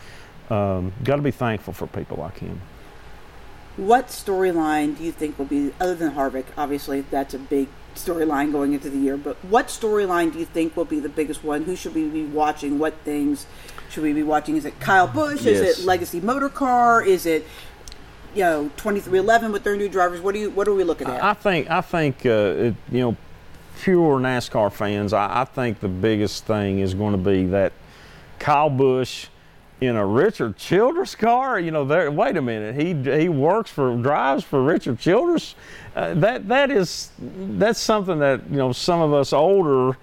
um, 0.50 0.92
got 1.04 1.16
to 1.16 1.22
be 1.22 1.30
thankful 1.30 1.72
for 1.72 1.86
people 1.86 2.18
like 2.18 2.38
him. 2.38 2.60
What 3.80 4.08
storyline 4.08 4.98
do 4.98 5.04
you 5.04 5.10
think 5.10 5.38
will 5.38 5.46
be, 5.46 5.72
other 5.80 5.94
than 5.94 6.12
Harvick, 6.12 6.44
obviously 6.54 7.00
that's 7.00 7.32
a 7.32 7.38
big 7.38 7.68
storyline 7.94 8.52
going 8.52 8.74
into 8.74 8.90
the 8.90 8.98
year, 8.98 9.16
but 9.16 9.42
what 9.42 9.68
storyline 9.68 10.34
do 10.34 10.38
you 10.38 10.44
think 10.44 10.76
will 10.76 10.84
be 10.84 11.00
the 11.00 11.08
biggest 11.08 11.42
one? 11.42 11.62
Who 11.62 11.74
should 11.74 11.94
we 11.94 12.06
be 12.06 12.24
watching? 12.24 12.78
What 12.78 12.92
things 13.04 13.46
should 13.88 14.02
we 14.02 14.12
be 14.12 14.22
watching? 14.22 14.56
Is 14.56 14.66
it 14.66 14.78
Kyle 14.80 15.06
Busch? 15.06 15.44
Yes. 15.44 15.60
Is 15.60 15.78
it 15.78 15.86
Legacy 15.86 16.20
Motor 16.20 16.50
Car? 16.50 17.02
Is 17.02 17.24
it 17.24 17.46
you 18.34 18.42
know 18.42 18.64
2311 18.76 19.50
with 19.50 19.64
their 19.64 19.76
new 19.76 19.88
drivers? 19.88 20.20
What 20.20 20.34
do 20.34 20.40
you 20.40 20.50
what 20.50 20.68
are 20.68 20.74
we 20.74 20.84
looking 20.84 21.08
at? 21.08 21.24
I 21.24 21.32
think 21.32 21.70
I 21.70 21.80
think 21.80 22.26
uh, 22.26 22.28
it, 22.28 22.74
you 22.92 23.00
know 23.00 23.16
pure 23.80 24.20
NASCAR 24.20 24.70
fans. 24.70 25.14
I, 25.14 25.40
I 25.40 25.44
think 25.46 25.80
the 25.80 25.88
biggest 25.88 26.44
thing 26.44 26.80
is 26.80 26.92
going 26.92 27.12
to 27.12 27.18
be 27.18 27.46
that 27.46 27.72
Kyle 28.38 28.68
Busch 28.68 29.28
in 29.80 29.96
a 29.96 30.06
Richard 30.06 30.56
Childress 30.56 31.14
car. 31.14 31.58
You 31.58 31.70
know, 31.70 31.84
there. 31.84 32.10
Wait 32.10 32.36
a 32.36 32.42
minute. 32.42 32.74
He 32.74 32.94
he 33.18 33.28
works 33.28 33.70
for 33.70 33.96
drives 33.96 34.44
for 34.44 34.62
Richard 34.62 34.98
Childress. 34.98 35.54
Uh, 35.96 36.14
that 36.14 36.48
that 36.48 36.70
is 36.70 37.10
that's 37.18 37.80
something 37.80 38.18
that 38.18 38.48
you 38.50 38.56
know 38.56 38.72
some 38.72 39.00
of 39.00 39.12
us 39.12 39.32
older, 39.32 39.96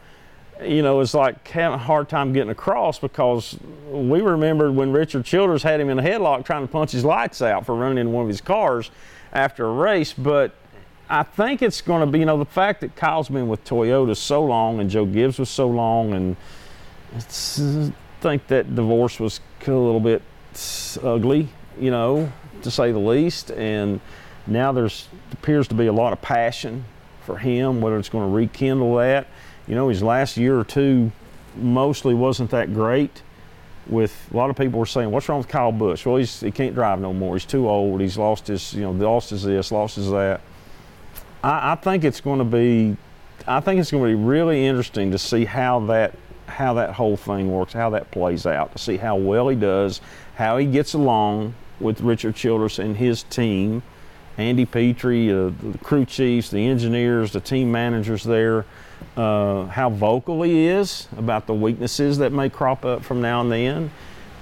you 0.64 0.82
know, 0.82 1.00
is 1.00 1.14
like 1.14 1.48
having 1.48 1.80
a 1.80 1.84
hard 1.84 2.10
time 2.10 2.34
getting 2.34 2.50
across 2.50 3.00
because 3.00 3.58
we 3.90 4.22
remembered 4.22 4.76
when 4.76 4.92
Richard 4.92 5.26
Childress 5.26 5.64
had 5.64 5.80
him 5.80 5.90
in 5.90 6.00
a 6.00 6.04
headlock 6.04 6.46
trying 6.46 6.66
to 6.66 6.72
punch 6.72 6.92
his 6.92 7.06
lights 7.06 7.42
out 7.42 7.66
for 7.66 7.76
running 7.76 8.00
in 8.00 8.12
one 8.12 8.24
of 8.24 8.30
his 8.30 8.42
cars 8.42 8.92
after 9.34 9.66
a 9.66 9.72
race, 9.72 10.14
but. 10.14 10.54
I 11.10 11.24
think 11.24 11.62
it's 11.62 11.80
going 11.80 12.02
to 12.02 12.06
be, 12.06 12.20
you 12.20 12.26
know, 12.26 12.38
the 12.38 12.44
fact 12.44 12.82
that 12.82 12.98
Kyle's 12.98 13.30
been 13.30 13.48
with 13.48 13.64
Toyota 13.64 14.14
so 14.18 14.44
long 14.44 14.82
and 14.82 14.90
Joe 14.90 15.06
Gibbs 15.06 15.40
was 15.40 15.50
so 15.50 15.70
long 15.70 16.12
and 16.12 16.36
I 17.16 17.22
think 18.20 18.48
that 18.48 18.76
divorce 18.76 19.18
was 19.18 19.40
a 19.66 19.72
little 19.72 20.00
bit 20.00 20.22
ugly, 21.04 21.50
you 21.80 21.92
know, 21.92 22.32
to 22.64 22.72
say 22.72 22.92
the 22.92 23.00
least. 23.00 23.52
And 23.52 24.00
now 24.46 24.72
there's 24.72 25.08
appears 25.32 25.68
to 25.70 25.76
be 25.76 25.88
a 25.88 25.94
lot 25.94 26.14
of 26.14 26.22
passion 26.22 26.86
for 27.26 27.38
him, 27.38 27.82
whether 27.82 27.98
it's 27.98 28.10
going 28.10 28.30
to 28.30 28.36
rekindle 28.36 28.96
that. 28.96 29.28
You 29.68 29.76
know, 29.76 29.90
his 29.90 30.02
last 30.02 30.38
year 30.38 30.58
or 30.58 30.64
two 30.64 31.12
mostly 31.56 32.14
wasn't 32.14 32.52
that 32.52 32.74
great. 32.74 33.22
With 33.88 34.28
a 34.34 34.38
lot 34.38 34.50
of 34.50 34.58
people 34.58 34.80
were 34.80 34.86
saying, 34.86 35.12
"What's 35.12 35.30
wrong 35.30 35.38
with 35.38 35.48
Kyle 35.48 35.72
Busch?" 35.72 36.06
Well, 36.06 36.18
he's, 36.18 36.42
he 36.42 36.52
can't 36.52 36.76
drive 36.76 37.00
no 37.00 37.14
more. 37.14 37.36
He's 37.36 37.46
too 37.46 37.70
old. 37.70 38.02
He's 38.02 38.18
lost 38.18 38.48
his, 38.48 38.74
you 38.74 38.82
know, 38.82 38.92
lost 38.92 39.30
his 39.30 39.44
this, 39.44 39.72
lost 39.72 39.96
his 39.96 40.10
that. 40.12 40.42
I, 41.42 41.72
I 41.72 41.76
think 41.76 42.04
it's 42.04 42.20
going 42.20 42.40
to 42.40 42.46
be, 42.46 42.98
I 43.48 43.62
think 43.62 43.80
it's 43.80 43.92
going 43.92 44.04
to 44.04 44.10
be 44.10 44.22
really 44.22 44.66
interesting 44.66 45.12
to 45.12 45.18
see 45.18 45.46
how 45.46 45.80
that 45.86 46.14
how 46.48 46.74
that 46.76 46.94
whole 46.94 47.18
thing 47.18 47.52
works, 47.52 47.74
how 47.74 47.90
that 47.92 48.12
plays 48.12 48.46
out, 48.46 48.72
to 48.74 48.78
see 48.78 48.98
how 48.98 49.16
well 49.16 49.48
he 49.50 49.56
does, 49.56 50.02
how 50.36 50.58
he 50.58 50.66
gets 50.66 50.94
along 50.94 51.54
with 51.80 52.02
Richard 52.02 52.36
Childress 52.36 52.80
and 52.80 52.98
his 52.98 53.24
team, 53.24 53.84
Andy 54.38 54.66
Petree, 54.66 55.32
uh, 55.32 55.52
the 55.62 55.78
crew 55.80 56.06
chiefs, 56.06 56.50
the 56.50 56.68
engineers, 56.68 57.32
the 57.32 57.40
team 57.40 57.72
managers 57.72 58.24
there, 58.24 58.66
uh, 59.16 59.66
how 59.66 59.90
vocal 59.90 60.44
he 60.44 60.68
is 60.68 61.08
about 61.18 61.48
the 61.48 61.54
weaknesses 61.54 62.20
that 62.20 62.32
may 62.32 62.50
crop 62.50 62.86
up 62.86 63.04
from 63.04 63.22
now 63.22 63.42
and 63.42 63.52
then, 63.52 63.92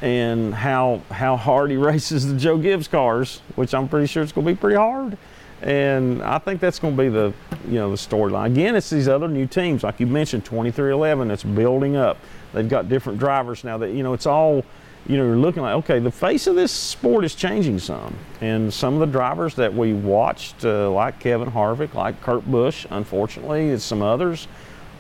and 0.02 0.54
how 0.54 1.02
how 1.10 1.38
hard 1.38 1.72
he 1.72 1.78
races 1.92 2.28
the 2.28 2.38
Joe 2.38 2.58
Gibbs 2.58 2.88
cars, 2.88 3.42
which 3.56 3.74
I'm 3.74 3.88
pretty 3.88 4.08
sure 4.08 4.22
it's 4.24 4.32
going 4.32 4.46
to 4.46 4.54
be 4.54 4.60
pretty 4.60 4.76
hard. 4.76 5.18
And 5.62 6.22
I 6.22 6.38
think 6.38 6.60
that's 6.60 6.80
going 6.80 6.96
to 6.96 7.04
be 7.04 7.10
the 7.10 7.34
you 7.68 7.76
know 7.76 7.90
the 7.90 7.96
storyline. 7.96 8.48
Again, 8.48 8.76
it's 8.76 8.90
these 8.90 9.08
other 9.08 9.28
new 9.28 9.48
teams, 9.48 9.84
like 9.84 10.00
you 10.00 10.08
mentioned, 10.08 10.46
2311. 10.46 11.28
That's 11.28 11.44
building 11.44 11.96
up. 11.96 12.18
They've 12.54 12.68
got 12.68 12.90
different 12.90 13.20
drivers 13.20 13.64
now. 13.64 13.78
That 13.78 13.92
you 13.92 14.04
know, 14.04 14.14
it's 14.14 14.26
all 14.26 14.64
you 15.08 15.18
know, 15.18 15.26
you're 15.26 15.38
looking 15.38 15.62
like, 15.62 15.76
okay, 15.76 16.00
the 16.00 16.12
face 16.12 16.48
of 16.48 16.56
this 16.56 16.72
sport 16.72 17.26
is 17.26 17.36
changing 17.36 17.80
some. 17.80 18.16
And 18.42 18.74
some 18.74 18.96
of 18.96 19.00
the 19.02 19.06
drivers 19.06 19.56
that 19.56 19.74
we 19.74 19.94
watched, 19.94 20.66
uh, 20.66 20.90
like 20.90 21.20
Kevin 21.20 21.52
Harvick, 21.52 21.94
like 21.94 22.22
Kurt 22.22 22.50
Busch, 22.50 22.88
unfortunately, 22.90 23.70
and 23.70 23.82
some 23.82 24.02
others, 24.02 24.48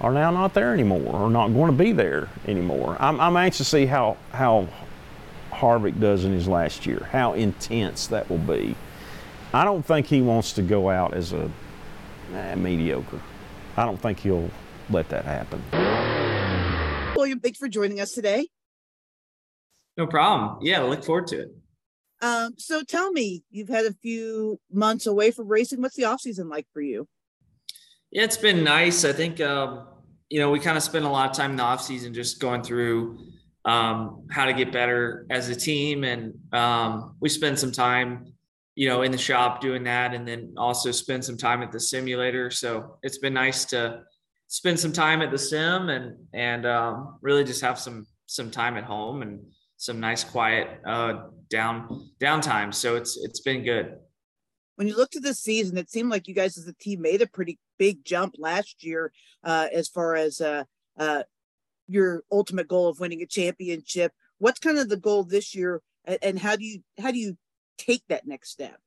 are 0.01 0.11
now 0.11 0.29
not 0.29 0.53
there 0.53 0.73
anymore 0.73 1.15
or 1.15 1.29
not 1.29 1.47
going 1.49 1.71
to 1.71 1.77
be 1.77 1.91
there 1.91 2.29
anymore. 2.47 2.97
I'm, 2.99 3.19
I'm 3.19 3.35
anxious 3.35 3.69
to 3.69 3.77
see 3.77 3.85
how, 3.87 4.17
how 4.31 4.67
Harvick 5.51 5.99
does 5.99 6.23
in 6.23 6.33
his 6.33 6.47
last 6.47 6.85
year, 6.85 7.07
how 7.11 7.33
intense 7.33 8.07
that 8.07 8.29
will 8.29 8.37
be. 8.37 8.75
I 9.55 9.63
don't 9.63 9.85
think 9.85 10.07
he 10.07 10.21
wants 10.21 10.51
to 10.53 10.61
go 10.61 10.89
out 10.89 11.13
as 11.13 11.31
a 11.31 11.49
eh, 12.33 12.55
mediocre. 12.55 13.21
I 13.77 13.85
don't 13.85 13.95
think 13.95 14.19
he'll 14.19 14.51
let 14.89 15.07
that 15.07 15.23
happen. 15.23 15.63
William, 17.15 17.39
thanks 17.39 17.57
for 17.57 17.69
joining 17.69 18.01
us 18.01 18.11
today. 18.11 18.49
No 19.95 20.07
problem. 20.07 20.57
Yeah, 20.61 20.81
I 20.81 20.83
look 20.83 21.05
forward 21.05 21.27
to 21.27 21.43
it. 21.43 21.55
Um, 22.21 22.55
so 22.57 22.83
tell 22.83 23.13
me, 23.13 23.45
you've 23.49 23.69
had 23.69 23.85
a 23.85 23.93
few 23.93 24.59
months 24.73 25.05
away 25.07 25.31
from 25.31 25.47
racing. 25.47 25.81
What's 25.81 25.95
the 25.95 26.03
off 26.03 26.19
season 26.19 26.49
like 26.49 26.67
for 26.73 26.81
you? 26.81 27.07
Yeah, 28.11 28.23
it's 28.23 28.35
been 28.35 28.61
nice. 28.61 29.05
I 29.05 29.13
think 29.13 29.39
um, 29.39 29.87
you 30.29 30.41
know 30.41 30.51
we 30.51 30.59
kind 30.59 30.75
of 30.75 30.83
spent 30.83 31.05
a 31.05 31.09
lot 31.09 31.29
of 31.29 31.37
time 31.37 31.51
in 31.51 31.57
the 31.57 31.63
off 31.63 31.81
season 31.81 32.13
just 32.13 32.41
going 32.41 32.61
through 32.61 33.19
um, 33.63 34.27
how 34.29 34.43
to 34.43 34.53
get 34.53 34.73
better 34.73 35.25
as 35.29 35.47
a 35.47 35.55
team, 35.55 36.03
and 36.03 36.33
um, 36.51 37.15
we 37.21 37.29
spent 37.29 37.57
some 37.57 37.71
time, 37.71 38.34
you 38.75 38.89
know, 38.89 39.01
in 39.01 39.11
the 39.11 39.17
shop 39.17 39.61
doing 39.61 39.83
that, 39.85 40.13
and 40.13 40.27
then 40.27 40.53
also 40.57 40.91
spend 40.91 41.23
some 41.23 41.37
time 41.37 41.61
at 41.63 41.71
the 41.71 41.79
simulator. 41.79 42.51
So 42.51 42.97
it's 43.01 43.17
been 43.17 43.33
nice 43.33 43.65
to 43.65 44.03
spend 44.47 44.79
some 44.79 44.91
time 44.93 45.21
at 45.21 45.31
the 45.31 45.37
sim 45.37 45.89
and 45.89 46.15
and 46.33 46.65
um, 46.65 47.17
really 47.21 47.43
just 47.43 47.61
have 47.61 47.79
some 47.79 48.05
some 48.25 48.51
time 48.51 48.77
at 48.77 48.83
home 48.83 49.21
and 49.21 49.39
some 49.77 49.99
nice 49.99 50.23
quiet 50.23 50.67
uh, 50.85 51.27
down 51.49 52.09
downtime. 52.19 52.73
So 52.73 52.95
it's 52.95 53.17
it's 53.23 53.41
been 53.41 53.63
good. 53.63 53.95
When 54.75 54.87
you 54.87 54.97
looked 54.97 55.15
at 55.15 55.23
this 55.23 55.39
season, 55.39 55.77
it 55.77 55.89
seemed 55.89 56.09
like 56.09 56.27
you 56.27 56.33
guys 56.33 56.57
as 56.57 56.67
a 56.67 56.73
team 56.73 57.01
made 57.01 57.21
a 57.21 57.27
pretty 57.27 57.59
big 57.79 58.03
jump 58.03 58.35
last 58.37 58.83
year 58.83 59.13
uh, 59.43 59.67
as 59.73 59.87
far 59.87 60.15
as 60.15 60.41
uh, 60.41 60.65
uh, 60.99 61.23
your 61.87 62.23
ultimate 62.29 62.67
goal 62.67 62.89
of 62.89 62.99
winning 62.99 63.21
a 63.21 63.25
championship. 63.25 64.11
What's 64.37 64.59
kind 64.59 64.77
of 64.77 64.89
the 64.89 64.97
goal 64.97 65.23
this 65.23 65.55
year, 65.55 65.81
and 66.21 66.37
how 66.37 66.57
do 66.57 66.65
you 66.65 66.81
how 66.99 67.11
do 67.11 67.17
you 67.17 67.37
take 67.77 68.03
that 68.09 68.27
next 68.27 68.51
step? 68.51 68.77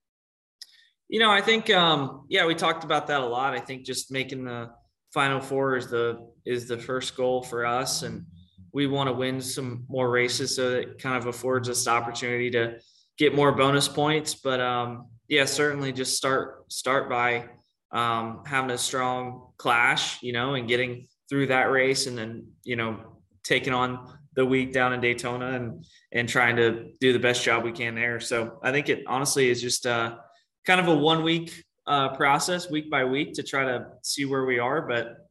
You 1.08 1.20
know, 1.20 1.30
I 1.30 1.40
think 1.40 1.70
um, 1.70 2.26
yeah, 2.28 2.46
we 2.46 2.54
talked 2.54 2.84
about 2.84 3.06
that 3.06 3.20
a 3.20 3.26
lot. 3.26 3.54
I 3.54 3.60
think 3.60 3.84
just 3.84 4.12
making 4.12 4.44
the 4.44 4.70
final 5.12 5.40
four 5.40 5.76
is 5.76 5.88
the 5.88 6.28
is 6.44 6.68
the 6.68 6.78
first 6.78 7.16
goal 7.16 7.42
for 7.42 7.64
us, 7.64 8.02
and 8.02 8.26
we 8.72 8.86
want 8.86 9.08
to 9.08 9.12
win 9.12 9.40
some 9.40 9.84
more 9.88 10.10
races 10.10 10.56
so 10.56 10.70
it 10.70 10.98
kind 10.98 11.16
of 11.16 11.26
affords 11.26 11.68
us 11.68 11.84
the 11.84 11.90
opportunity 11.90 12.50
to 12.50 12.78
get 13.16 13.34
more 13.34 13.52
bonus 13.52 13.88
points 13.88 14.34
but 14.34 14.60
um, 14.60 15.06
yeah 15.28 15.44
certainly 15.44 15.92
just 15.92 16.16
start 16.16 16.70
start 16.70 17.08
by 17.08 17.48
um, 17.92 18.42
having 18.46 18.70
a 18.70 18.78
strong 18.78 19.48
clash 19.56 20.22
you 20.22 20.32
know 20.32 20.54
and 20.54 20.68
getting 20.68 21.06
through 21.28 21.46
that 21.46 21.70
race 21.70 22.06
and 22.06 22.16
then 22.16 22.46
you 22.62 22.76
know 22.76 23.18
taking 23.44 23.72
on 23.72 24.17
the 24.38 24.46
week 24.46 24.72
down 24.72 24.92
in 24.92 25.00
daytona 25.00 25.50
and 25.50 25.84
and 26.12 26.28
trying 26.28 26.56
to 26.56 26.92
do 27.00 27.12
the 27.12 27.18
best 27.18 27.44
job 27.44 27.64
we 27.64 27.72
can 27.72 27.94
there 27.94 28.20
so 28.20 28.58
i 28.62 28.70
think 28.70 28.88
it 28.88 29.02
honestly 29.06 29.50
is 29.50 29.60
just 29.60 29.86
uh, 29.86 30.16
kind 30.64 30.80
of 30.80 30.88
a 30.88 30.94
one 30.94 31.22
week 31.22 31.64
uh, 31.86 32.08
process 32.16 32.70
week 32.70 32.90
by 32.90 33.04
week 33.04 33.32
to 33.32 33.42
try 33.42 33.64
to 33.64 33.86
see 34.02 34.24
where 34.24 34.44
we 34.44 34.58
are 34.58 34.82
but 34.82 35.28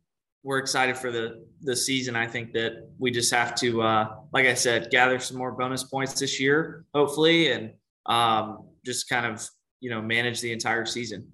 we're 0.48 0.60
excited 0.60 0.96
for 0.96 1.12
the 1.12 1.46
the 1.62 1.76
season. 1.76 2.16
I 2.16 2.26
think 2.26 2.54
that 2.54 2.88
we 2.98 3.12
just 3.12 3.34
have 3.34 3.54
to, 3.56 3.82
uh, 3.82 4.16
like 4.32 4.46
I 4.46 4.54
said, 4.54 4.90
gather 4.90 5.20
some 5.20 5.38
more 5.38 5.52
bonus 5.52 5.84
points 5.84 6.18
this 6.18 6.40
year, 6.40 6.86
hopefully, 6.94 7.52
and 7.52 7.74
um, 8.06 8.66
just 8.86 9.10
kind 9.10 9.26
of 9.26 9.46
you 9.82 9.90
know 9.90 10.02
manage 10.02 10.40
the 10.40 10.54
entire 10.54 10.86
season. 10.86 11.28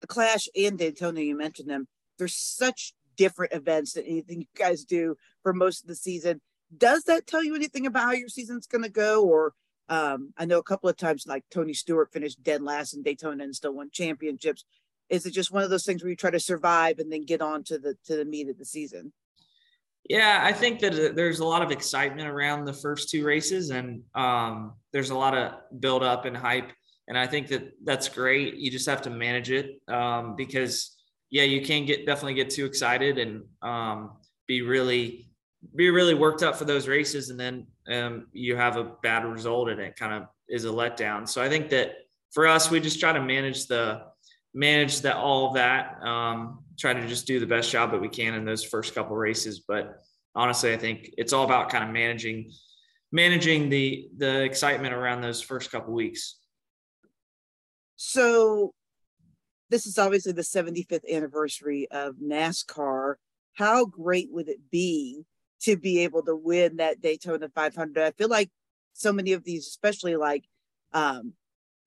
The 0.00 0.08
Clash 0.08 0.48
and 0.56 0.76
Daytona, 0.76 1.20
you 1.20 1.36
mentioned 1.36 1.70
them. 1.70 1.86
They're 2.18 2.26
such 2.26 2.94
different 3.16 3.52
events 3.52 3.92
than 3.92 4.06
anything 4.06 4.40
you 4.40 4.46
guys 4.56 4.84
do 4.84 5.14
for 5.44 5.52
most 5.52 5.82
of 5.82 5.88
the 5.88 5.94
season. 5.94 6.40
Does 6.76 7.04
that 7.04 7.26
tell 7.26 7.44
you 7.44 7.54
anything 7.54 7.86
about 7.86 8.04
how 8.04 8.12
your 8.12 8.28
season's 8.28 8.66
going 8.66 8.84
to 8.84 8.90
go? 8.90 9.24
Or 9.24 9.54
um, 9.88 10.32
I 10.38 10.46
know 10.46 10.58
a 10.58 10.62
couple 10.62 10.88
of 10.88 10.96
times, 10.96 11.26
like 11.26 11.44
Tony 11.50 11.74
Stewart 11.74 12.12
finished 12.12 12.42
dead 12.42 12.62
last 12.62 12.94
in 12.94 13.02
Daytona 13.02 13.44
and 13.44 13.54
still 13.54 13.74
won 13.74 13.90
championships. 13.92 14.64
Is 15.08 15.26
it 15.26 15.32
just 15.32 15.52
one 15.52 15.62
of 15.62 15.70
those 15.70 15.84
things 15.84 16.02
where 16.02 16.10
you 16.10 16.16
try 16.16 16.30
to 16.30 16.40
survive 16.40 16.98
and 16.98 17.12
then 17.12 17.24
get 17.24 17.42
on 17.42 17.64
to 17.64 17.78
the 17.78 17.96
to 18.06 18.16
the 18.16 18.24
meat 18.24 18.48
of 18.48 18.58
the 18.58 18.64
season? 18.64 19.12
Yeah, 20.08 20.40
I 20.42 20.52
think 20.52 20.80
that 20.80 20.94
uh, 20.94 21.12
there's 21.14 21.40
a 21.40 21.44
lot 21.44 21.62
of 21.62 21.70
excitement 21.70 22.28
around 22.28 22.64
the 22.64 22.72
first 22.72 23.10
two 23.10 23.24
races, 23.24 23.70
and 23.70 24.02
um, 24.14 24.72
there's 24.92 25.10
a 25.10 25.14
lot 25.14 25.36
of 25.36 25.52
build 25.80 26.02
up 26.02 26.24
and 26.24 26.36
hype, 26.36 26.72
and 27.08 27.16
I 27.16 27.26
think 27.26 27.48
that 27.48 27.72
that's 27.84 28.08
great. 28.08 28.56
You 28.56 28.70
just 28.70 28.88
have 28.88 29.02
to 29.02 29.10
manage 29.10 29.50
it 29.50 29.80
um, 29.88 30.34
because 30.34 30.96
yeah, 31.30 31.44
you 31.44 31.64
can 31.64 31.84
get 31.84 32.06
definitely 32.06 32.34
get 32.34 32.50
too 32.50 32.64
excited 32.64 33.18
and 33.18 33.42
um, 33.62 34.12
be 34.46 34.62
really 34.62 35.31
be 35.74 35.90
really 35.90 36.14
worked 36.14 36.42
up 36.42 36.56
for 36.56 36.64
those 36.64 36.88
races, 36.88 37.30
and 37.30 37.38
then 37.38 37.66
um, 37.88 38.26
you 38.32 38.56
have 38.56 38.76
a 38.76 38.84
bad 39.02 39.24
result, 39.24 39.68
and 39.68 39.80
it 39.80 39.96
kind 39.96 40.12
of 40.14 40.28
is 40.48 40.64
a 40.64 40.68
letdown. 40.68 41.28
So 41.28 41.42
I 41.42 41.48
think 41.48 41.70
that 41.70 41.92
for 42.32 42.46
us, 42.46 42.70
we 42.70 42.80
just 42.80 43.00
try 43.00 43.12
to 43.12 43.22
manage 43.22 43.66
the 43.66 44.02
manage 44.54 45.00
that 45.00 45.16
all 45.16 45.48
of 45.48 45.54
that. 45.54 46.02
Um, 46.02 46.64
try 46.78 46.92
to 46.92 47.06
just 47.06 47.26
do 47.26 47.38
the 47.38 47.46
best 47.46 47.70
job 47.70 47.92
that 47.92 48.00
we 48.00 48.08
can 48.08 48.34
in 48.34 48.44
those 48.44 48.64
first 48.64 48.94
couple 48.94 49.16
races. 49.16 49.60
But 49.60 49.98
honestly, 50.34 50.72
I 50.72 50.76
think 50.76 51.10
it's 51.16 51.32
all 51.32 51.44
about 51.44 51.70
kind 51.70 51.84
of 51.84 51.90
managing 51.90 52.50
managing 53.12 53.68
the 53.68 54.08
the 54.16 54.42
excitement 54.42 54.94
around 54.94 55.20
those 55.20 55.40
first 55.40 55.70
couple 55.70 55.92
weeks. 55.92 56.38
So 57.96 58.74
this 59.70 59.86
is 59.86 59.98
obviously 59.98 60.32
the 60.32 60.42
75th 60.42 61.08
anniversary 61.10 61.86
of 61.90 62.16
NASCAR. 62.16 63.14
How 63.54 63.84
great 63.84 64.28
would 64.30 64.48
it 64.48 64.70
be 64.70 65.24
to 65.62 65.76
be 65.76 66.00
able 66.00 66.22
to 66.24 66.36
win 66.36 66.76
that 66.76 67.00
Daytona 67.00 67.48
500? 67.48 68.02
I 68.02 68.10
feel 68.12 68.28
like 68.28 68.50
so 68.92 69.12
many 69.12 69.32
of 69.32 69.44
these, 69.44 69.66
especially 69.66 70.16
like 70.16 70.44
um, 70.92 71.34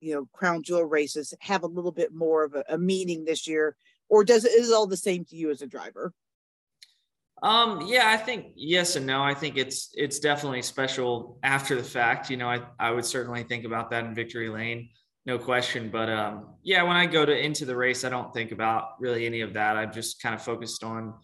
you 0.00 0.14
know 0.14 0.28
crown 0.32 0.62
jewel 0.62 0.84
races 0.84 1.34
have 1.40 1.62
a 1.62 1.68
little 1.68 1.92
bit 1.92 2.14
more 2.14 2.44
of 2.44 2.54
a, 2.54 2.64
a 2.68 2.78
meaning 2.78 3.24
this 3.24 3.46
year 3.46 3.76
or 4.08 4.24
does 4.24 4.44
it 4.44 4.52
is 4.52 4.70
it 4.70 4.74
all 4.74 4.86
the 4.86 4.96
same 4.96 5.24
to 5.24 5.36
you 5.36 5.50
as 5.50 5.62
a 5.62 5.66
driver? 5.66 6.12
Um 7.42 7.82
yeah 7.86 8.08
i 8.10 8.16
think 8.16 8.52
yes 8.54 8.96
and 8.96 9.06
no. 9.06 9.22
I 9.22 9.34
think 9.34 9.56
it's 9.56 9.90
it's 9.94 10.18
definitely 10.18 10.62
special 10.62 11.38
after 11.42 11.74
the 11.74 11.82
fact. 11.82 12.30
You 12.30 12.36
know 12.36 12.48
i 12.48 12.60
i 12.78 12.90
would 12.90 13.04
certainly 13.04 13.42
think 13.42 13.64
about 13.64 13.90
that 13.90 14.04
in 14.04 14.14
victory 14.14 14.48
lane 14.48 14.90
no 15.24 15.38
question. 15.38 15.90
But 15.90 16.08
um 16.08 16.54
yeah 16.62 16.82
when 16.82 16.96
i 16.96 17.06
go 17.06 17.26
to 17.26 17.36
into 17.36 17.64
the 17.64 17.76
race 17.76 18.04
i 18.04 18.08
don't 18.08 18.32
think 18.32 18.52
about 18.52 19.00
really 19.00 19.26
any 19.26 19.40
of 19.40 19.54
that. 19.54 19.76
I'm 19.76 19.92
just 19.92 20.22
kind 20.22 20.34
of 20.34 20.42
focused 20.42 20.84
on 20.84 21.14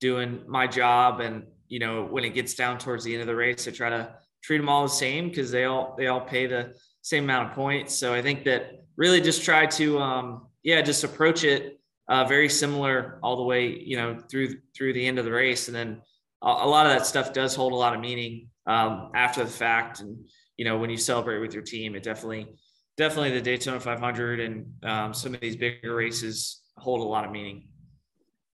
doing 0.00 0.42
my 0.48 0.66
job 0.66 1.20
and 1.20 1.44
you 1.72 1.78
know 1.78 1.94
when 2.14 2.24
it 2.24 2.34
gets 2.34 2.54
down 2.54 2.78
towards 2.78 3.02
the 3.04 3.12
end 3.12 3.22
of 3.22 3.26
the 3.26 3.34
race 3.44 3.66
i 3.66 3.70
try 3.70 3.90
to 3.90 4.02
treat 4.42 4.58
them 4.58 4.68
all 4.68 4.82
the 4.82 4.88
same 4.88 5.28
because 5.28 5.50
they 5.50 5.64
all 5.64 5.94
they 5.96 6.08
all 6.08 6.20
pay 6.20 6.46
the 6.46 6.74
same 7.02 7.24
amount 7.24 7.50
of 7.50 7.54
points. 7.54 7.94
So 7.94 8.14
I 8.14 8.22
think 8.22 8.44
that 8.44 8.84
really 8.96 9.20
just 9.20 9.44
try 9.44 9.66
to, 9.66 9.98
um, 9.98 10.46
yeah, 10.62 10.80
just 10.82 11.04
approach 11.04 11.44
it 11.44 11.80
uh, 12.08 12.24
very 12.24 12.48
similar 12.48 13.18
all 13.22 13.36
the 13.36 13.42
way, 13.42 13.66
you 13.68 13.96
know, 13.96 14.18
through 14.30 14.56
through 14.76 14.92
the 14.92 15.06
end 15.06 15.18
of 15.18 15.24
the 15.24 15.32
race, 15.32 15.68
and 15.68 15.76
then 15.76 16.00
a, 16.42 16.48
a 16.48 16.68
lot 16.68 16.86
of 16.86 16.92
that 16.92 17.06
stuff 17.06 17.32
does 17.32 17.54
hold 17.54 17.72
a 17.72 17.76
lot 17.76 17.94
of 17.94 18.00
meaning 18.00 18.48
um, 18.66 19.10
after 19.14 19.44
the 19.44 19.50
fact. 19.50 20.00
And, 20.00 20.26
you 20.56 20.64
know, 20.64 20.78
when 20.78 20.90
you 20.90 20.96
celebrate 20.96 21.38
with 21.38 21.54
your 21.54 21.62
team, 21.62 21.94
it 21.94 22.02
definitely, 22.02 22.54
definitely 22.96 23.32
the 23.32 23.40
Daytona 23.40 23.80
500 23.80 24.40
and 24.40 24.66
um, 24.82 25.14
some 25.14 25.34
of 25.34 25.40
these 25.40 25.56
bigger 25.56 25.94
races 25.94 26.60
hold 26.76 27.00
a 27.00 27.04
lot 27.04 27.24
of 27.24 27.30
meaning. 27.30 27.68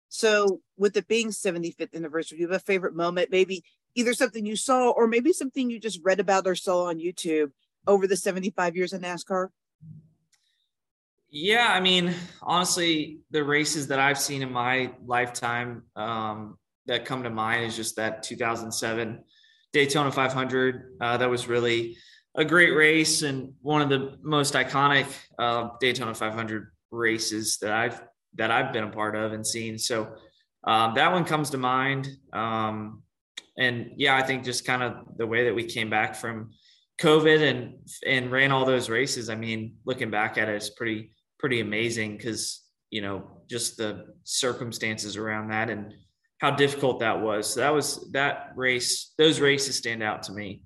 So, 0.08 0.60
with 0.78 0.96
it 0.96 1.08
being 1.08 1.28
75th 1.28 1.94
anniversary, 1.94 2.38
do 2.38 2.42
you 2.42 2.48
have 2.48 2.56
a 2.56 2.64
favorite 2.64 2.94
moment? 2.94 3.30
Maybe 3.30 3.64
either 3.94 4.14
something 4.14 4.46
you 4.46 4.56
saw 4.56 4.90
or 4.90 5.06
maybe 5.06 5.32
something 5.32 5.70
you 5.70 5.80
just 5.80 6.00
read 6.02 6.20
about 6.20 6.46
or 6.46 6.54
saw 6.54 6.84
on 6.84 6.98
YouTube 6.98 7.50
over 7.86 8.06
the 8.06 8.16
75 8.16 8.76
years 8.76 8.92
of 8.92 9.02
NASCAR? 9.02 9.48
Yeah, 11.30 11.68
I 11.68 11.80
mean, 11.80 12.14
honestly, 12.42 13.18
the 13.30 13.44
races 13.44 13.88
that 13.88 13.98
I've 13.98 14.18
seen 14.18 14.42
in 14.42 14.50
my 14.50 14.92
lifetime 15.04 15.82
um, 15.94 16.56
that 16.86 17.04
come 17.04 17.22
to 17.24 17.30
mind 17.30 17.66
is 17.66 17.76
just 17.76 17.96
that 17.96 18.22
2007 18.22 19.24
Daytona 19.72 20.10
500. 20.10 20.96
Uh, 21.00 21.16
that 21.18 21.28
was 21.28 21.46
really 21.46 21.98
a 22.34 22.44
great 22.44 22.70
race 22.70 23.22
and 23.22 23.52
one 23.60 23.82
of 23.82 23.88
the 23.88 24.16
most 24.22 24.54
iconic 24.54 25.06
uh, 25.38 25.70
Daytona 25.80 26.14
500 26.14 26.70
races 26.90 27.58
that 27.58 27.72
I've 27.72 28.02
that 28.34 28.50
I've 28.50 28.72
been 28.72 28.84
a 28.84 28.90
part 28.90 29.16
of 29.16 29.32
and 29.32 29.46
seen. 29.46 29.78
So 29.78 30.14
um, 30.68 30.94
that 30.96 31.12
one 31.12 31.24
comes 31.24 31.48
to 31.50 31.58
mind. 31.58 32.08
Um, 32.32 33.02
and 33.56 33.92
yeah, 33.96 34.16
I 34.16 34.22
think 34.22 34.44
just 34.44 34.66
kind 34.66 34.82
of 34.82 35.16
the 35.16 35.26
way 35.26 35.44
that 35.44 35.54
we 35.54 35.64
came 35.64 35.88
back 35.88 36.14
from 36.14 36.50
COVID 37.00 37.42
and 37.50 37.74
and 38.06 38.30
ran 38.30 38.52
all 38.52 38.66
those 38.66 38.90
races. 38.90 39.30
I 39.30 39.34
mean, 39.34 39.76
looking 39.86 40.10
back 40.10 40.36
at 40.36 40.48
it, 40.50 40.54
it's 40.54 40.68
pretty 40.68 41.12
pretty 41.38 41.60
amazing 41.60 42.18
because 42.18 42.64
you 42.90 43.00
know 43.00 43.40
just 43.48 43.78
the 43.78 44.14
circumstances 44.24 45.16
around 45.16 45.48
that 45.48 45.70
and 45.70 45.94
how 46.36 46.50
difficult 46.50 47.00
that 47.00 47.22
was. 47.22 47.54
So 47.54 47.60
that 47.60 47.72
was 47.72 48.10
that 48.12 48.52
race. 48.54 49.14
Those 49.16 49.40
races 49.40 49.76
stand 49.76 50.02
out 50.02 50.22
to 50.24 50.32
me. 50.32 50.62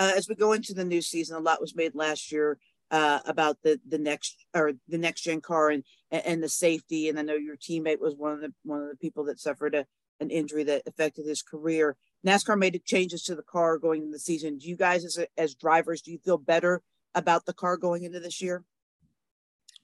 Uh, 0.00 0.12
as 0.16 0.28
we 0.28 0.34
go 0.34 0.52
into 0.52 0.74
the 0.74 0.84
new 0.84 1.00
season, 1.00 1.36
a 1.36 1.40
lot 1.40 1.60
was 1.60 1.76
made 1.76 1.94
last 1.94 2.32
year 2.32 2.58
uh, 2.90 3.20
about 3.26 3.58
the 3.62 3.80
the 3.88 3.98
next 3.98 4.36
or 4.54 4.72
the 4.88 4.98
next 4.98 5.22
gen 5.22 5.40
car 5.40 5.70
and 5.70 5.84
and 6.10 6.42
the 6.42 6.48
safety. 6.48 7.08
And 7.08 7.18
I 7.18 7.22
know 7.22 7.34
your 7.34 7.56
teammate 7.56 8.00
was 8.00 8.14
one 8.14 8.32
of 8.32 8.40
the 8.40 8.52
one 8.64 8.82
of 8.82 8.88
the 8.88 8.96
people 8.96 9.24
that 9.24 9.40
suffered 9.40 9.74
a, 9.74 9.86
an 10.20 10.30
injury 10.30 10.64
that 10.64 10.82
affected 10.86 11.26
his 11.26 11.42
career. 11.42 11.96
NASCAR 12.26 12.58
made 12.58 12.80
changes 12.84 13.22
to 13.24 13.34
the 13.34 13.42
car 13.42 13.78
going 13.78 14.02
into 14.02 14.12
the 14.12 14.18
season. 14.18 14.58
Do 14.58 14.68
you 14.68 14.76
guys, 14.76 15.04
as 15.04 15.18
as 15.38 15.54
drivers, 15.54 16.02
do 16.02 16.12
you 16.12 16.18
feel 16.18 16.38
better 16.38 16.82
about 17.14 17.46
the 17.46 17.54
car 17.54 17.76
going 17.76 18.04
into 18.04 18.20
this 18.20 18.42
year? 18.42 18.64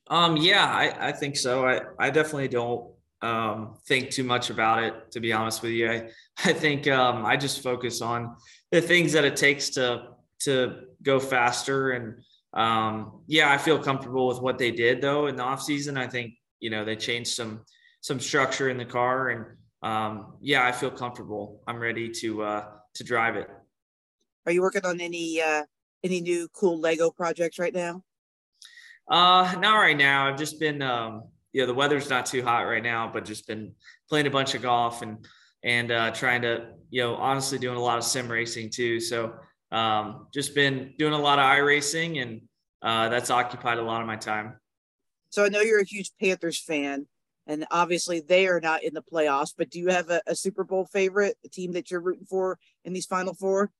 Um, 0.08 0.36
yeah, 0.36 0.64
I, 0.64 1.08
I 1.08 1.12
think 1.12 1.36
so. 1.36 1.66
I, 1.66 1.80
I 1.98 2.10
definitely 2.10 2.48
don't 2.48 2.92
um, 3.22 3.74
think 3.86 4.10
too 4.10 4.22
much 4.22 4.50
about 4.50 4.84
it, 4.84 5.10
to 5.12 5.20
be 5.20 5.32
honest 5.32 5.62
with 5.62 5.72
you. 5.72 5.90
I, 5.90 6.10
I 6.44 6.52
think 6.52 6.86
um, 6.86 7.24
I 7.26 7.36
just 7.36 7.62
focus 7.62 8.00
on 8.02 8.36
the 8.70 8.80
things 8.80 9.12
that 9.12 9.24
it 9.24 9.36
takes 9.36 9.70
to 9.70 10.08
to 10.40 10.82
go 11.02 11.18
faster. 11.18 11.92
And 11.92 12.22
um, 12.56 13.20
yeah, 13.26 13.52
I 13.52 13.58
feel 13.58 13.78
comfortable 13.78 14.28
with 14.28 14.40
what 14.40 14.58
they 14.58 14.70
did 14.70 15.00
though 15.00 15.26
in 15.26 15.36
the 15.36 15.42
off 15.42 15.62
season. 15.62 15.96
I 15.96 16.08
think 16.08 16.34
you 16.58 16.70
know 16.70 16.84
they 16.84 16.96
changed 16.96 17.34
some 17.34 17.60
some 18.00 18.18
structure 18.18 18.70
in 18.70 18.78
the 18.78 18.84
car, 18.84 19.28
and 19.28 19.44
um, 19.82 20.34
yeah, 20.40 20.66
I 20.66 20.72
feel 20.72 20.90
comfortable. 20.90 21.62
I'm 21.68 21.78
ready 21.78 22.08
to 22.08 22.42
uh, 22.42 22.64
to 22.94 23.04
drive 23.04 23.36
it. 23.36 23.48
Are 24.46 24.52
you 24.52 24.62
working 24.62 24.86
on 24.86 25.00
any 25.00 25.42
uh, 25.42 25.64
any 26.02 26.22
new 26.22 26.48
cool 26.48 26.80
Lego 26.80 27.10
projects 27.10 27.58
right 27.58 27.74
now? 27.74 28.02
Uh, 29.08 29.54
not 29.60 29.76
right 29.76 29.96
now. 29.96 30.26
I've 30.26 30.38
just 30.38 30.58
been, 30.58 30.82
um, 30.82 31.24
you 31.52 31.60
know, 31.60 31.66
the 31.66 31.74
weather's 31.74 32.10
not 32.10 32.26
too 32.26 32.42
hot 32.42 32.62
right 32.62 32.82
now, 32.82 33.10
but 33.12 33.24
just 33.24 33.46
been 33.46 33.72
playing 34.08 34.26
a 34.26 34.30
bunch 34.30 34.54
of 34.54 34.62
golf 34.62 35.02
and 35.02 35.26
and 35.62 35.90
uh, 35.90 36.10
trying 36.12 36.42
to, 36.42 36.68
you 36.90 37.02
know, 37.02 37.16
honestly 37.16 37.58
doing 37.58 37.76
a 37.76 37.82
lot 37.82 37.98
of 37.98 38.04
sim 38.04 38.28
racing 38.28 38.70
too. 38.70 38.98
So 39.00 39.34
um, 39.72 40.26
just 40.32 40.54
been 40.54 40.94
doing 40.98 41.12
a 41.12 41.18
lot 41.18 41.38
of 41.38 41.44
iRacing, 41.44 42.22
and 42.22 42.42
uh, 42.82 43.08
that's 43.08 43.30
occupied 43.30 43.78
a 43.78 43.82
lot 43.82 44.00
of 44.00 44.06
my 44.06 44.16
time. 44.16 44.54
So 45.30 45.44
I 45.44 45.48
know 45.48 45.60
you're 45.60 45.80
a 45.80 45.84
huge 45.84 46.12
Panthers 46.20 46.58
fan, 46.58 47.06
and 47.46 47.66
obviously 47.70 48.20
they 48.20 48.46
are 48.46 48.60
not 48.60 48.84
in 48.84 48.94
the 48.94 49.02
playoffs. 49.02 49.52
But 49.56 49.70
do 49.70 49.78
you 49.78 49.88
have 49.88 50.10
a, 50.10 50.22
a 50.26 50.34
Super 50.34 50.64
Bowl 50.64 50.86
favorite, 50.86 51.36
a 51.44 51.48
team 51.48 51.72
that 51.72 51.90
you're 51.90 52.00
rooting 52.00 52.26
for 52.26 52.58
in 52.84 52.92
these 52.92 53.06
Final 53.06 53.34
Four? 53.34 53.70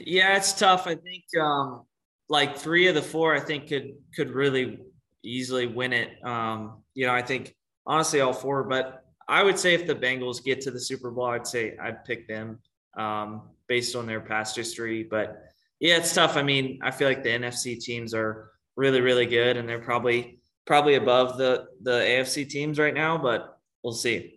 Yeah, 0.00 0.36
it's 0.36 0.52
tough. 0.52 0.86
I 0.86 0.96
think 0.96 1.24
um, 1.40 1.84
like 2.28 2.56
three 2.56 2.88
of 2.88 2.94
the 2.94 3.02
four, 3.02 3.34
I 3.34 3.40
think 3.40 3.68
could 3.68 3.92
could 4.14 4.30
really 4.30 4.80
easily 5.22 5.66
win 5.66 5.92
it. 5.92 6.24
Um, 6.24 6.82
you 6.94 7.06
know, 7.06 7.12
I 7.12 7.22
think 7.22 7.54
honestly 7.86 8.20
all 8.20 8.32
four, 8.32 8.64
but 8.64 9.04
I 9.28 9.42
would 9.42 9.58
say 9.58 9.74
if 9.74 9.86
the 9.86 9.94
Bengals 9.94 10.42
get 10.42 10.60
to 10.62 10.70
the 10.70 10.80
Super 10.80 11.10
Bowl, 11.10 11.26
I'd 11.26 11.46
say 11.46 11.76
I'd 11.80 12.04
pick 12.04 12.28
them 12.28 12.60
um, 12.96 13.42
based 13.68 13.96
on 13.96 14.06
their 14.06 14.20
past 14.20 14.56
history. 14.56 15.02
But 15.02 15.42
yeah, 15.80 15.96
it's 15.98 16.14
tough. 16.14 16.36
I 16.36 16.42
mean, 16.42 16.80
I 16.82 16.90
feel 16.90 17.08
like 17.08 17.22
the 17.22 17.30
NFC 17.30 17.78
teams 17.78 18.14
are 18.14 18.50
really, 18.76 19.00
really 19.00 19.26
good, 19.26 19.56
and 19.56 19.68
they're 19.68 19.80
probably 19.80 20.40
probably 20.66 20.94
above 20.94 21.38
the 21.38 21.66
the 21.82 22.00
AFC 22.00 22.48
teams 22.48 22.78
right 22.78 22.94
now. 22.94 23.18
But 23.18 23.58
we'll 23.82 23.92
see 23.92 24.36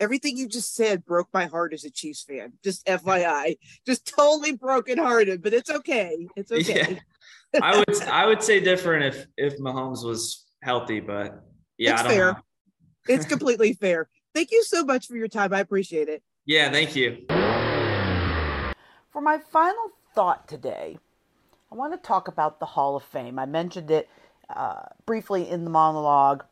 everything 0.00 0.36
you 0.36 0.48
just 0.48 0.74
said 0.74 1.04
broke 1.04 1.28
my 1.32 1.46
heart 1.46 1.72
as 1.72 1.84
a 1.84 1.90
Chiefs 1.90 2.22
fan. 2.22 2.52
Just 2.62 2.86
FYI, 2.86 3.58
just 3.86 4.06
totally 4.06 4.52
broken 4.52 4.98
hearted, 4.98 5.42
but 5.42 5.54
it's 5.54 5.70
okay. 5.70 6.26
It's 6.36 6.52
okay. 6.52 7.00
Yeah. 7.54 7.60
I 7.62 7.78
would 7.78 8.02
I 8.08 8.26
would 8.26 8.42
say 8.42 8.60
different 8.60 9.14
if 9.14 9.26
if 9.36 9.58
Mahomes 9.58 10.04
was 10.04 10.46
healthy, 10.62 11.00
but 11.00 11.42
yeah, 11.78 11.92
it's 11.92 12.02
fair. 12.02 12.42
It's 13.08 13.26
completely 13.26 13.72
fair. 13.72 14.08
Thank 14.34 14.50
you 14.50 14.64
so 14.64 14.84
much 14.84 15.06
for 15.06 15.16
your 15.16 15.28
time. 15.28 15.54
I 15.54 15.60
appreciate 15.60 16.08
it. 16.08 16.22
Yeah, 16.44 16.70
thank 16.70 16.96
you. 16.96 17.26
For 19.16 19.22
my 19.22 19.38
final 19.38 19.92
thought 20.14 20.46
today, 20.46 20.98
I 21.72 21.74
want 21.74 21.94
to 21.94 22.06
talk 22.06 22.28
about 22.28 22.60
the 22.60 22.66
Hall 22.66 22.96
of 22.96 23.02
Fame. 23.02 23.38
I 23.38 23.46
mentioned 23.46 23.90
it 23.90 24.10
uh, 24.50 24.82
briefly 25.06 25.48
in 25.48 25.64
the 25.64 25.70
monologue. 25.70 26.44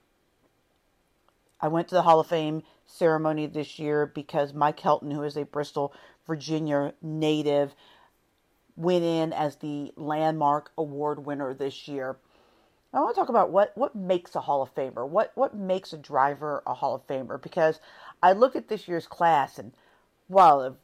I 1.61 1.69
went 1.69 1.89
to 1.89 1.95
the 1.95 2.01
Hall 2.01 2.21
of 2.21 2.27
Fame 2.27 2.63
ceremony 2.87 3.45
this 3.45 3.79
year 3.79 4.07
because 4.07 4.55
Mike 4.55 4.81
Helton, 4.81 5.13
who 5.13 5.23
is 5.25 5.37
a 5.37 5.45
Bristol, 5.45 5.93
Virginia 6.27 6.95
native, 7.03 7.75
went 8.77 9.05
in 9.05 9.35
as 9.35 9.57
the 9.57 9.93
landmark 9.97 10.73
award 10.79 11.27
winner 11.27 11.53
this 11.53 11.87
year. 11.87 12.17
I 12.95 13.01
want 13.01 13.15
to 13.15 13.21
talk 13.21 13.29
about 13.29 13.51
what, 13.51 13.77
what 13.77 13.95
makes 13.95 14.35
a 14.35 14.41
Hall 14.41 14.63
of 14.63 14.75
Famer, 14.75 15.07
what 15.07 15.33
what 15.35 15.55
makes 15.55 15.93
a 15.93 15.99
driver 15.99 16.63
a 16.67 16.73
Hall 16.73 16.95
of 16.95 17.07
Famer, 17.07 17.43
because 17.43 17.79
I 18.23 18.33
look 18.33 18.57
at 18.57 18.69
this 18.69 18.89
year's 18.89 19.07
class 19.07 19.59
and 19.59 19.73
while 20.29 20.79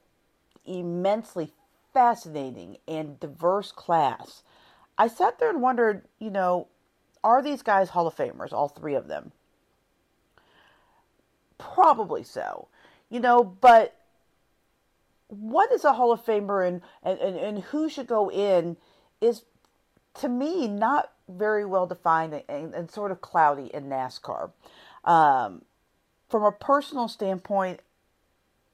immensely 0.66 1.54
fascinating 1.92 2.78
and 2.86 3.18
diverse 3.20 3.72
class, 3.72 4.42
I 4.98 5.08
sat 5.08 5.38
there 5.38 5.50
and 5.50 5.62
wondered, 5.62 6.04
you 6.18 6.30
know, 6.30 6.68
are 7.22 7.42
these 7.42 7.62
guys 7.62 7.90
Hall 7.90 8.06
of 8.06 8.16
Famers, 8.16 8.52
all 8.52 8.68
three 8.68 8.94
of 8.94 9.08
them? 9.08 9.32
Probably 11.58 12.22
so. 12.22 12.68
You 13.10 13.20
know, 13.20 13.42
but 13.44 13.96
what 15.28 15.70
is 15.72 15.84
a 15.84 15.92
Hall 15.92 16.12
of 16.12 16.24
Famer 16.24 16.66
and, 16.66 16.82
and, 17.02 17.36
and, 17.36 17.58
who 17.64 17.88
should 17.88 18.06
go 18.06 18.30
in 18.30 18.76
is, 19.20 19.42
to 20.14 20.28
me, 20.28 20.66
not 20.66 21.12
very 21.28 21.64
well 21.64 21.86
defined 21.86 22.42
and, 22.48 22.74
and 22.74 22.90
sort 22.90 23.10
of 23.10 23.20
cloudy 23.20 23.70
in 23.72 23.84
NASCAR. 23.84 24.50
Um, 25.04 25.62
from 26.28 26.44
a 26.44 26.52
personal 26.52 27.08
standpoint, 27.08 27.80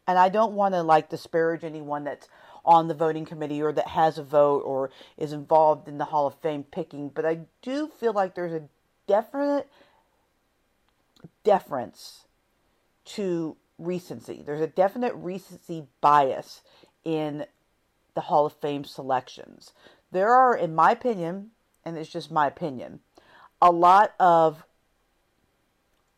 and 0.07 0.19
I 0.19 0.29
don't 0.29 0.53
want 0.53 0.75
to 0.75 0.83
like 0.83 1.09
disparage 1.09 1.65
anyone 1.65 2.05
that's 2.05 2.29
on 2.67 2.89
the 2.89 2.95
voting 2.95 3.25
committee 3.25 3.63
or 3.63 3.73
that 3.73 3.89
has 3.89 4.19
a 4.19 4.23
vote 4.23 4.63
or 4.65 4.91
is 5.17 5.33
involved 5.33 5.89
in 5.89 5.99
the 5.99 6.07
Hall 6.07 6.27
of 6.27 6.35
Fame 6.35 6.65
picking, 6.65 7.09
but 7.09 7.25
I 7.25 7.41
do 7.63 7.89
feel 7.89 8.13
like 8.13 8.35
there's 8.35 8.53
a 8.53 8.69
definite 9.07 9.69
deference 11.45 12.25
to 13.05 13.57
recency. 13.79 14.43
There's 14.45 14.61
a 14.61 14.67
definite 14.67 15.15
recency 15.15 15.87
bias 16.01 16.63
in 17.05 17.47
the 18.15 18.23
Hall 18.23 18.47
of 18.47 18.53
Fame 18.55 18.85
selections. 18.85 19.73
There 20.11 20.31
are, 20.31 20.57
in 20.57 20.75
my 20.75 20.91
opinion, 20.91 21.51
and 21.85 21.97
it's 21.97 22.11
just 22.11 22.33
my 22.33 22.49
opinion, 22.49 23.01
a 23.63 23.71
lot 23.71 24.15
of 24.19 24.65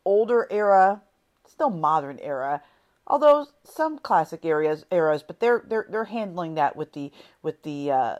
older 0.03 0.47
era, 0.49 1.01
still 1.47 1.69
modern 1.69 2.17
era, 2.19 2.63
although 3.09 3.47
some 3.63 3.97
classic 3.99 4.45
areas 4.45 4.85
eras, 4.91 5.23
but 5.23 5.39
they're 5.39 5.63
they're 5.67 5.85
they're 5.89 6.05
handling 6.05 6.55
that 6.55 6.75
with 6.75 6.93
the 6.93 7.11
with 7.41 7.63
the 7.63 7.91
uh, 7.91 8.15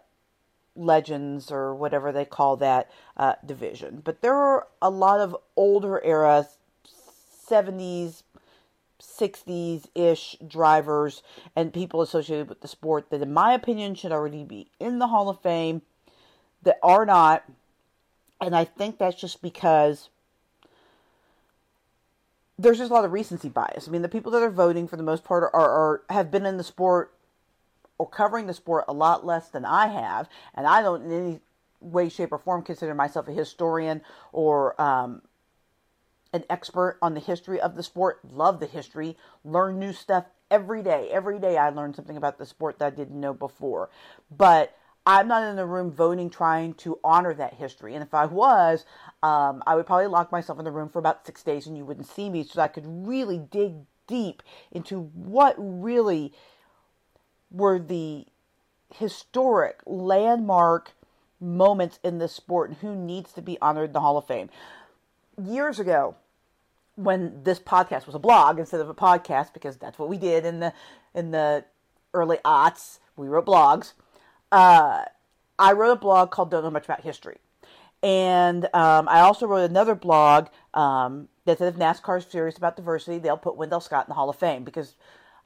legends 0.76 1.52
or 1.52 1.76
whatever 1.76 2.12
they 2.12 2.26
call 2.26 2.58
that 2.58 2.90
uh, 3.18 3.36
division. 3.46 4.02
But 4.04 4.22
there 4.22 4.36
are 4.36 4.68
a 4.82 4.90
lot 4.90 5.20
of 5.20 5.36
older 5.56 6.04
era, 6.04 6.48
70s, 7.50 8.24
60s 9.02 9.88
ish 9.96 10.36
drivers 10.46 11.24
and 11.56 11.74
people 11.74 12.02
associated 12.02 12.50
with 12.50 12.62
the 12.62 12.68
sport 12.68 13.10
that, 13.10 13.22
in 13.22 13.34
my 13.34 13.54
opinion, 13.54 13.96
should 13.96 14.12
already 14.12 14.44
be 14.44 14.72
in 14.80 15.00
the 15.00 15.08
Hall 15.08 15.30
of 15.30 15.42
Fame 15.42 15.82
that 16.64 16.80
are 16.84 17.06
not. 17.06 17.44
And 18.42 18.56
I 18.56 18.66
think 18.66 18.98
that's 18.98 19.20
just 19.20 19.42
because 19.42 20.10
there's 22.60 22.78
just 22.78 22.92
a 22.92 22.94
lot 22.94 23.06
of 23.06 23.14
recency 23.14 23.48
bias. 23.48 23.88
I 23.88 23.92
mean, 23.92 24.02
the 24.02 24.10
people 24.10 24.34
that 24.34 24.44
are 24.44 24.52
voting 24.52 24.88
for 24.88 24.98
the 24.98 25.04
most 25.04 25.24
part 25.24 25.44
are, 25.44 25.54
are 25.54 26.02
have 26.10 26.30
been 26.30 26.46
in 26.46 26.58
the 26.58 26.64
sport 26.64 27.14
or 27.98 28.08
covering 28.08 28.48
the 28.48 28.54
sport 28.54 28.84
a 28.88 28.94
lot 28.94 29.26
less 29.26 29.48
than 29.48 29.64
I 29.64 29.88
have, 29.88 30.28
and 30.54 30.68
I 30.68 30.82
don't 30.82 31.04
in 31.04 31.12
any 31.12 31.40
way, 31.80 32.10
shape, 32.10 32.34
or 32.34 32.38
form 32.38 32.62
consider 32.62 32.94
myself 32.94 33.30
a 33.30 33.32
historian 33.32 34.02
or 34.34 34.80
um, 34.80 35.22
an 36.34 36.44
expert 36.50 36.98
on 37.02 37.14
the 37.14 37.22
history 37.22 37.62
of 37.62 37.76
the 37.76 37.84
sport. 37.84 38.20
Love 38.30 38.60
the 38.60 38.66
history, 38.66 39.16
learn 39.46 39.80
new 39.80 39.94
stuff 39.94 40.26
every 40.52 40.84
day. 40.84 41.10
Every 41.12 41.40
day 41.40 41.58
I 41.58 41.70
learn 41.70 41.94
something 41.94 42.18
about 42.18 42.38
the 42.38 42.46
sport 42.46 42.80
that 42.80 42.94
I 42.94 42.96
didn't 42.96 43.20
know 43.20 43.34
before. 43.34 43.90
But 44.30 44.76
I'm 45.06 45.28
not 45.28 45.44
in 45.44 45.56
the 45.56 45.66
room 45.66 45.92
voting 45.92 46.30
trying 46.30 46.74
to 46.76 47.00
honor 47.04 47.34
that 47.34 47.56
history. 47.56 47.96
And 47.96 48.04
if 48.04 48.14
I 48.14 48.26
was, 48.26 48.86
um, 49.24 49.64
I 49.66 49.76
would 49.76 49.86
probably 49.86 50.08
lock 50.08 50.32
myself 50.32 50.60
in 50.60 50.66
the 50.66 50.72
room 50.72 50.90
for 50.90 51.00
about 51.00 51.26
six 51.26 51.42
days 51.42 51.68
and 51.68 51.78
you 51.78 51.86
wouldn't 51.86 52.08
see 52.08 52.30
me 52.30 52.44
so 52.44 52.62
I 52.62 52.68
could 52.68 52.86
really 52.86 53.40
dig 53.40 53.74
deep 54.08 54.44
into 54.72 55.02
what 55.14 55.56
really 55.58 56.34
were 57.52 57.80
the 57.80 58.26
historic 58.94 59.80
landmark 59.86 60.92
moments 61.40 62.00
in 62.04 62.18
this 62.18 62.34
sport 62.34 62.70
and 62.70 62.80
who 62.80 62.96
needs 62.96 63.32
to 63.34 63.42
be 63.42 63.58
honored 63.62 63.90
in 63.90 63.94
the 63.94 64.02
Hall 64.02 64.18
of 64.18 64.28
Fame. 64.28 64.50
Years 65.42 65.80
ago, 65.80 66.16
when 66.96 67.44
this 67.44 67.60
podcast 67.60 68.06
was 68.06 68.16
a 68.16 68.20
blog 68.20 68.60
instead 68.60 68.82
of 68.82 68.90
a 68.90 68.94
podcast, 68.94 69.54
because 69.54 69.78
that's 69.78 69.98
what 69.98 70.10
we 70.10 70.18
did 70.18 70.46
in 70.46 70.60
the 70.60 70.74
in 71.14 71.32
the 71.32 71.64
early 72.14 72.38
aughts, 72.44 73.00
we 73.16 73.28
wrote 73.28 73.46
blogs. 73.46 73.94
Uh, 74.52 75.04
I 75.58 75.74
wrote 75.74 75.92
a 75.92 75.96
blog 75.96 76.32
called 76.32 76.52
"Don't 76.52 76.64
Know 76.64 76.72
Much 76.72 76.86
About 76.86 77.02
History," 77.02 77.38
and 78.02 78.66
um, 78.74 79.08
I 79.08 79.20
also 79.20 79.46
wrote 79.46 79.70
another 79.70 79.96
blog 79.96 80.48
um, 80.74 81.28
that 81.46 81.58
said 81.58 81.74
if 81.74 81.80
NASCAR 81.80 82.20
is 82.20 82.26
serious 82.26 82.58
about 82.58 82.76
diversity, 82.76 83.20
they'll 83.20 83.38
put 83.38 83.58
Wendell 83.58 83.82
Scott 83.82 84.06
in 84.06 84.10
the 84.10 84.16
Hall 84.16 84.30
of 84.30 84.36
Fame 84.36 84.64
because 84.64 84.96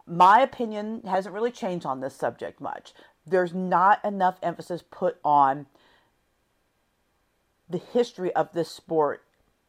my 0.05 0.41
opinion 0.41 1.01
hasn't 1.05 1.33
really 1.33 1.51
changed 1.51 1.85
on 1.85 2.01
this 2.01 2.15
subject 2.15 2.59
much. 2.59 2.93
There's 3.25 3.53
not 3.53 4.03
enough 4.03 4.37
emphasis 4.43 4.83
put 4.89 5.17
on 5.23 5.65
the 7.69 7.77
history 7.77 8.33
of 8.35 8.51
this 8.53 8.69
sport 8.69 9.23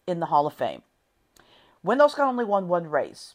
in 0.06 0.20
the 0.20 0.26
Hall 0.26 0.46
of 0.46 0.54
Fame. 0.54 0.82
Wendell 1.82 2.08
Scott 2.08 2.28
only 2.28 2.44
won 2.44 2.68
one 2.68 2.88
race. 2.88 3.34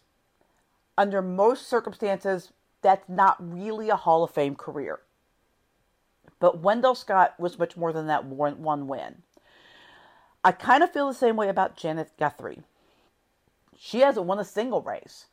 Under 0.97 1.21
most 1.21 1.67
circumstances, 1.67 2.51
that's 2.81 3.07
not 3.07 3.37
really 3.39 3.89
a 3.89 3.95
Hall 3.95 4.23
of 4.23 4.31
Fame 4.31 4.55
career. 4.55 4.99
But 6.39 6.59
Wendell 6.59 6.95
Scott 6.95 7.35
was 7.37 7.59
much 7.59 7.75
more 7.75 7.91
than 7.91 8.07
that 8.07 8.25
one, 8.25 8.63
one 8.63 8.87
win. 8.87 9.23
I 10.43 10.51
kind 10.53 10.83
of 10.83 10.91
feel 10.91 11.07
the 11.07 11.13
same 11.13 11.35
way 11.35 11.49
about 11.49 11.75
Janet 11.75 12.11
Guthrie. 12.17 12.61
She 13.77 13.99
hasn't 13.99 14.25
won 14.25 14.39
a 14.39 14.45
single 14.45 14.81
race, 14.81 15.25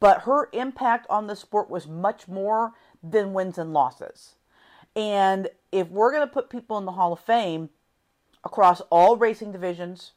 but 0.00 0.22
her 0.22 0.48
impact 0.52 1.06
on 1.10 1.26
the 1.26 1.36
sport 1.36 1.68
was 1.68 1.86
much 1.86 2.28
more 2.28 2.72
than 3.02 3.32
wins 3.32 3.58
and 3.58 3.72
losses. 3.72 4.36
And 4.94 5.48
if 5.72 5.88
we're 5.88 6.12
going 6.12 6.26
to 6.26 6.32
put 6.32 6.50
people 6.50 6.78
in 6.78 6.84
the 6.84 6.92
Hall 6.92 7.12
of 7.12 7.20
Fame 7.20 7.70
across 8.44 8.80
all 8.90 9.16
racing 9.16 9.52
divisions 9.52 10.12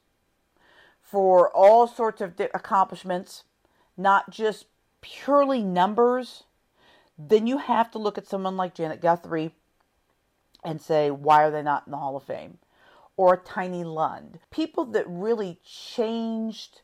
for 1.01 1.49
all 1.55 1.87
sorts 1.87 2.21
of 2.21 2.39
accomplishments, 2.53 3.43
not 3.97 4.29
just 4.29 4.65
purely 5.01 5.63
numbers, 5.63 6.43
then 7.17 7.47
you 7.47 7.57
have 7.57 7.91
to 7.91 7.99
look 7.99 8.17
at 8.17 8.27
someone 8.27 8.57
like 8.57 8.75
Janet 8.75 9.01
Guthrie 9.01 9.53
and 10.63 10.81
say, 10.81 11.11
why 11.11 11.43
are 11.43 11.51
they 11.51 11.63
not 11.63 11.83
in 11.85 11.91
the 11.91 11.97
Hall 11.97 12.15
of 12.15 12.23
Fame? 12.23 12.57
Or 13.17 13.37
Tiny 13.37 13.83
Lund. 13.83 14.39
People 14.51 14.85
that 14.85 15.05
really 15.07 15.59
changed 15.65 16.81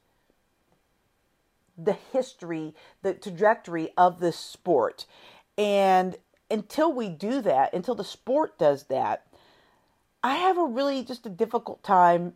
the 1.78 1.94
history, 1.94 2.74
the 3.02 3.14
trajectory 3.14 3.92
of 3.98 4.20
this 4.20 4.38
sport. 4.38 5.06
And 5.58 6.18
until 6.50 6.92
we 6.92 7.10
do 7.10 7.42
that, 7.42 7.74
until 7.74 7.96
the 7.96 8.04
sport 8.04 8.58
does 8.58 8.84
that, 8.86 9.28
I 10.24 10.36
have 10.36 10.58
a 10.58 10.66
really 10.66 11.04
just 11.04 11.26
a 11.26 11.30
difficult 11.30 11.84
time, 11.84 12.34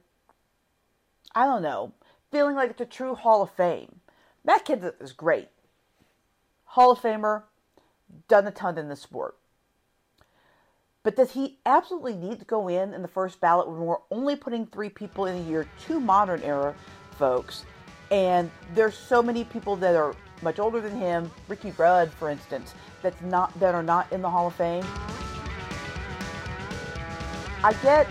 I 1.34 1.46
don't 1.46 1.64
know, 1.64 1.94
feeling 2.32 2.56
like 2.56 2.70
it's 2.70 2.82
a 2.82 2.86
true 2.86 3.16
Hall 3.16 3.42
of 3.42 3.52
Fame. 3.52 4.00
Matt 4.46 4.66
Kenseth 4.66 5.02
is 5.02 5.12
great. 5.12 5.50
Hall 6.66 6.92
of 6.92 7.00
Famer, 7.00 7.44
done 8.28 8.48
a 8.48 8.52
ton 8.52 8.78
in 8.78 8.88
the 8.88 8.96
sport. 8.96 9.38
But 11.04 11.16
does 11.16 11.32
he 11.32 11.58
absolutely 11.66 12.16
need 12.16 12.40
to 12.40 12.46
go 12.46 12.68
in 12.68 12.94
in 12.94 13.02
the 13.02 13.08
first 13.08 13.42
ballot 13.42 13.68
when 13.68 13.80
we're 13.80 13.98
only 14.12 14.36
putting 14.36 14.68
three 14.68 14.90
people 14.90 15.26
in 15.26 15.36
a 15.36 15.50
year, 15.50 15.68
two 15.88 16.00
modern 16.00 16.44
era 16.44 16.76
folks? 17.18 17.66
And 18.12 18.52
there's 18.76 18.96
so 18.96 19.24
many 19.24 19.44
people 19.44 19.76
that 19.78 19.96
are 19.96 20.16
much 20.44 20.60
older 20.60 20.80
than 20.80 20.96
him, 20.96 21.32
Ricky 21.48 21.72
Rudd, 21.72 22.12
for 22.12 22.30
instance, 22.30 22.76
that's 23.02 23.20
not 23.22 23.58
that 23.60 23.74
are 23.74 23.84
not 23.84 24.12
in 24.12 24.22
the 24.22 24.30
Hall 24.30 24.48
of 24.48 24.56
Fame. 24.56 24.86
I 27.64 27.74
get 27.82 28.08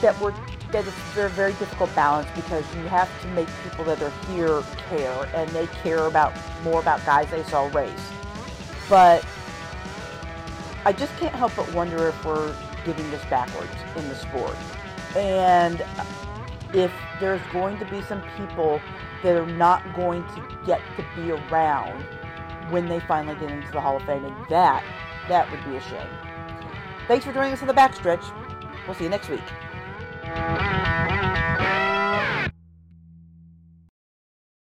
that 0.00 0.18
we're 0.20 0.34
that 0.72 0.86
it's 0.86 1.16
a 1.16 1.28
very 1.30 1.52
difficult 1.54 1.94
balance 1.94 2.28
because 2.34 2.62
you 2.74 2.82
have 2.88 3.08
to 3.22 3.28
make 3.28 3.48
people 3.64 3.86
that 3.86 4.02
are 4.02 4.12
here 4.30 4.62
care 4.90 5.28
and 5.34 5.48
they 5.50 5.66
care 5.82 6.06
about 6.06 6.34
more 6.62 6.78
about 6.80 7.04
guys 7.06 7.30
they 7.30 7.42
saw 7.44 7.68
race. 7.68 8.12
But 8.88 9.24
I 10.88 10.92
just 10.92 11.14
can't 11.18 11.34
help 11.34 11.54
but 11.54 11.70
wonder 11.74 12.08
if 12.08 12.24
we're 12.24 12.56
getting 12.86 13.10
this 13.10 13.22
backwards 13.26 13.70
in 13.94 14.08
the 14.08 14.14
sport. 14.14 14.56
And 15.14 15.84
if 16.72 16.90
there's 17.20 17.42
going 17.52 17.78
to 17.78 17.84
be 17.84 18.00
some 18.00 18.22
people 18.38 18.80
that 19.22 19.36
are 19.36 19.44
not 19.44 19.82
going 19.94 20.24
to 20.28 20.58
get 20.64 20.80
to 20.96 21.04
be 21.14 21.32
around 21.32 22.02
when 22.70 22.86
they 22.86 23.00
finally 23.00 23.38
get 23.38 23.50
into 23.50 23.70
the 23.70 23.82
Hall 23.82 23.98
of 23.98 24.02
Fame, 24.04 24.24
and 24.24 24.34
that, 24.48 24.82
that 25.28 25.50
would 25.50 25.62
be 25.70 25.76
a 25.76 25.80
shame. 25.82 26.08
Thanks 27.06 27.26
for 27.26 27.34
joining 27.34 27.52
us 27.52 27.60
on 27.60 27.68
the 27.68 27.74
backstretch. 27.74 28.24
We'll 28.86 28.94
see 28.94 29.04
you 29.04 29.10
next 29.10 29.28
week. 29.28 29.44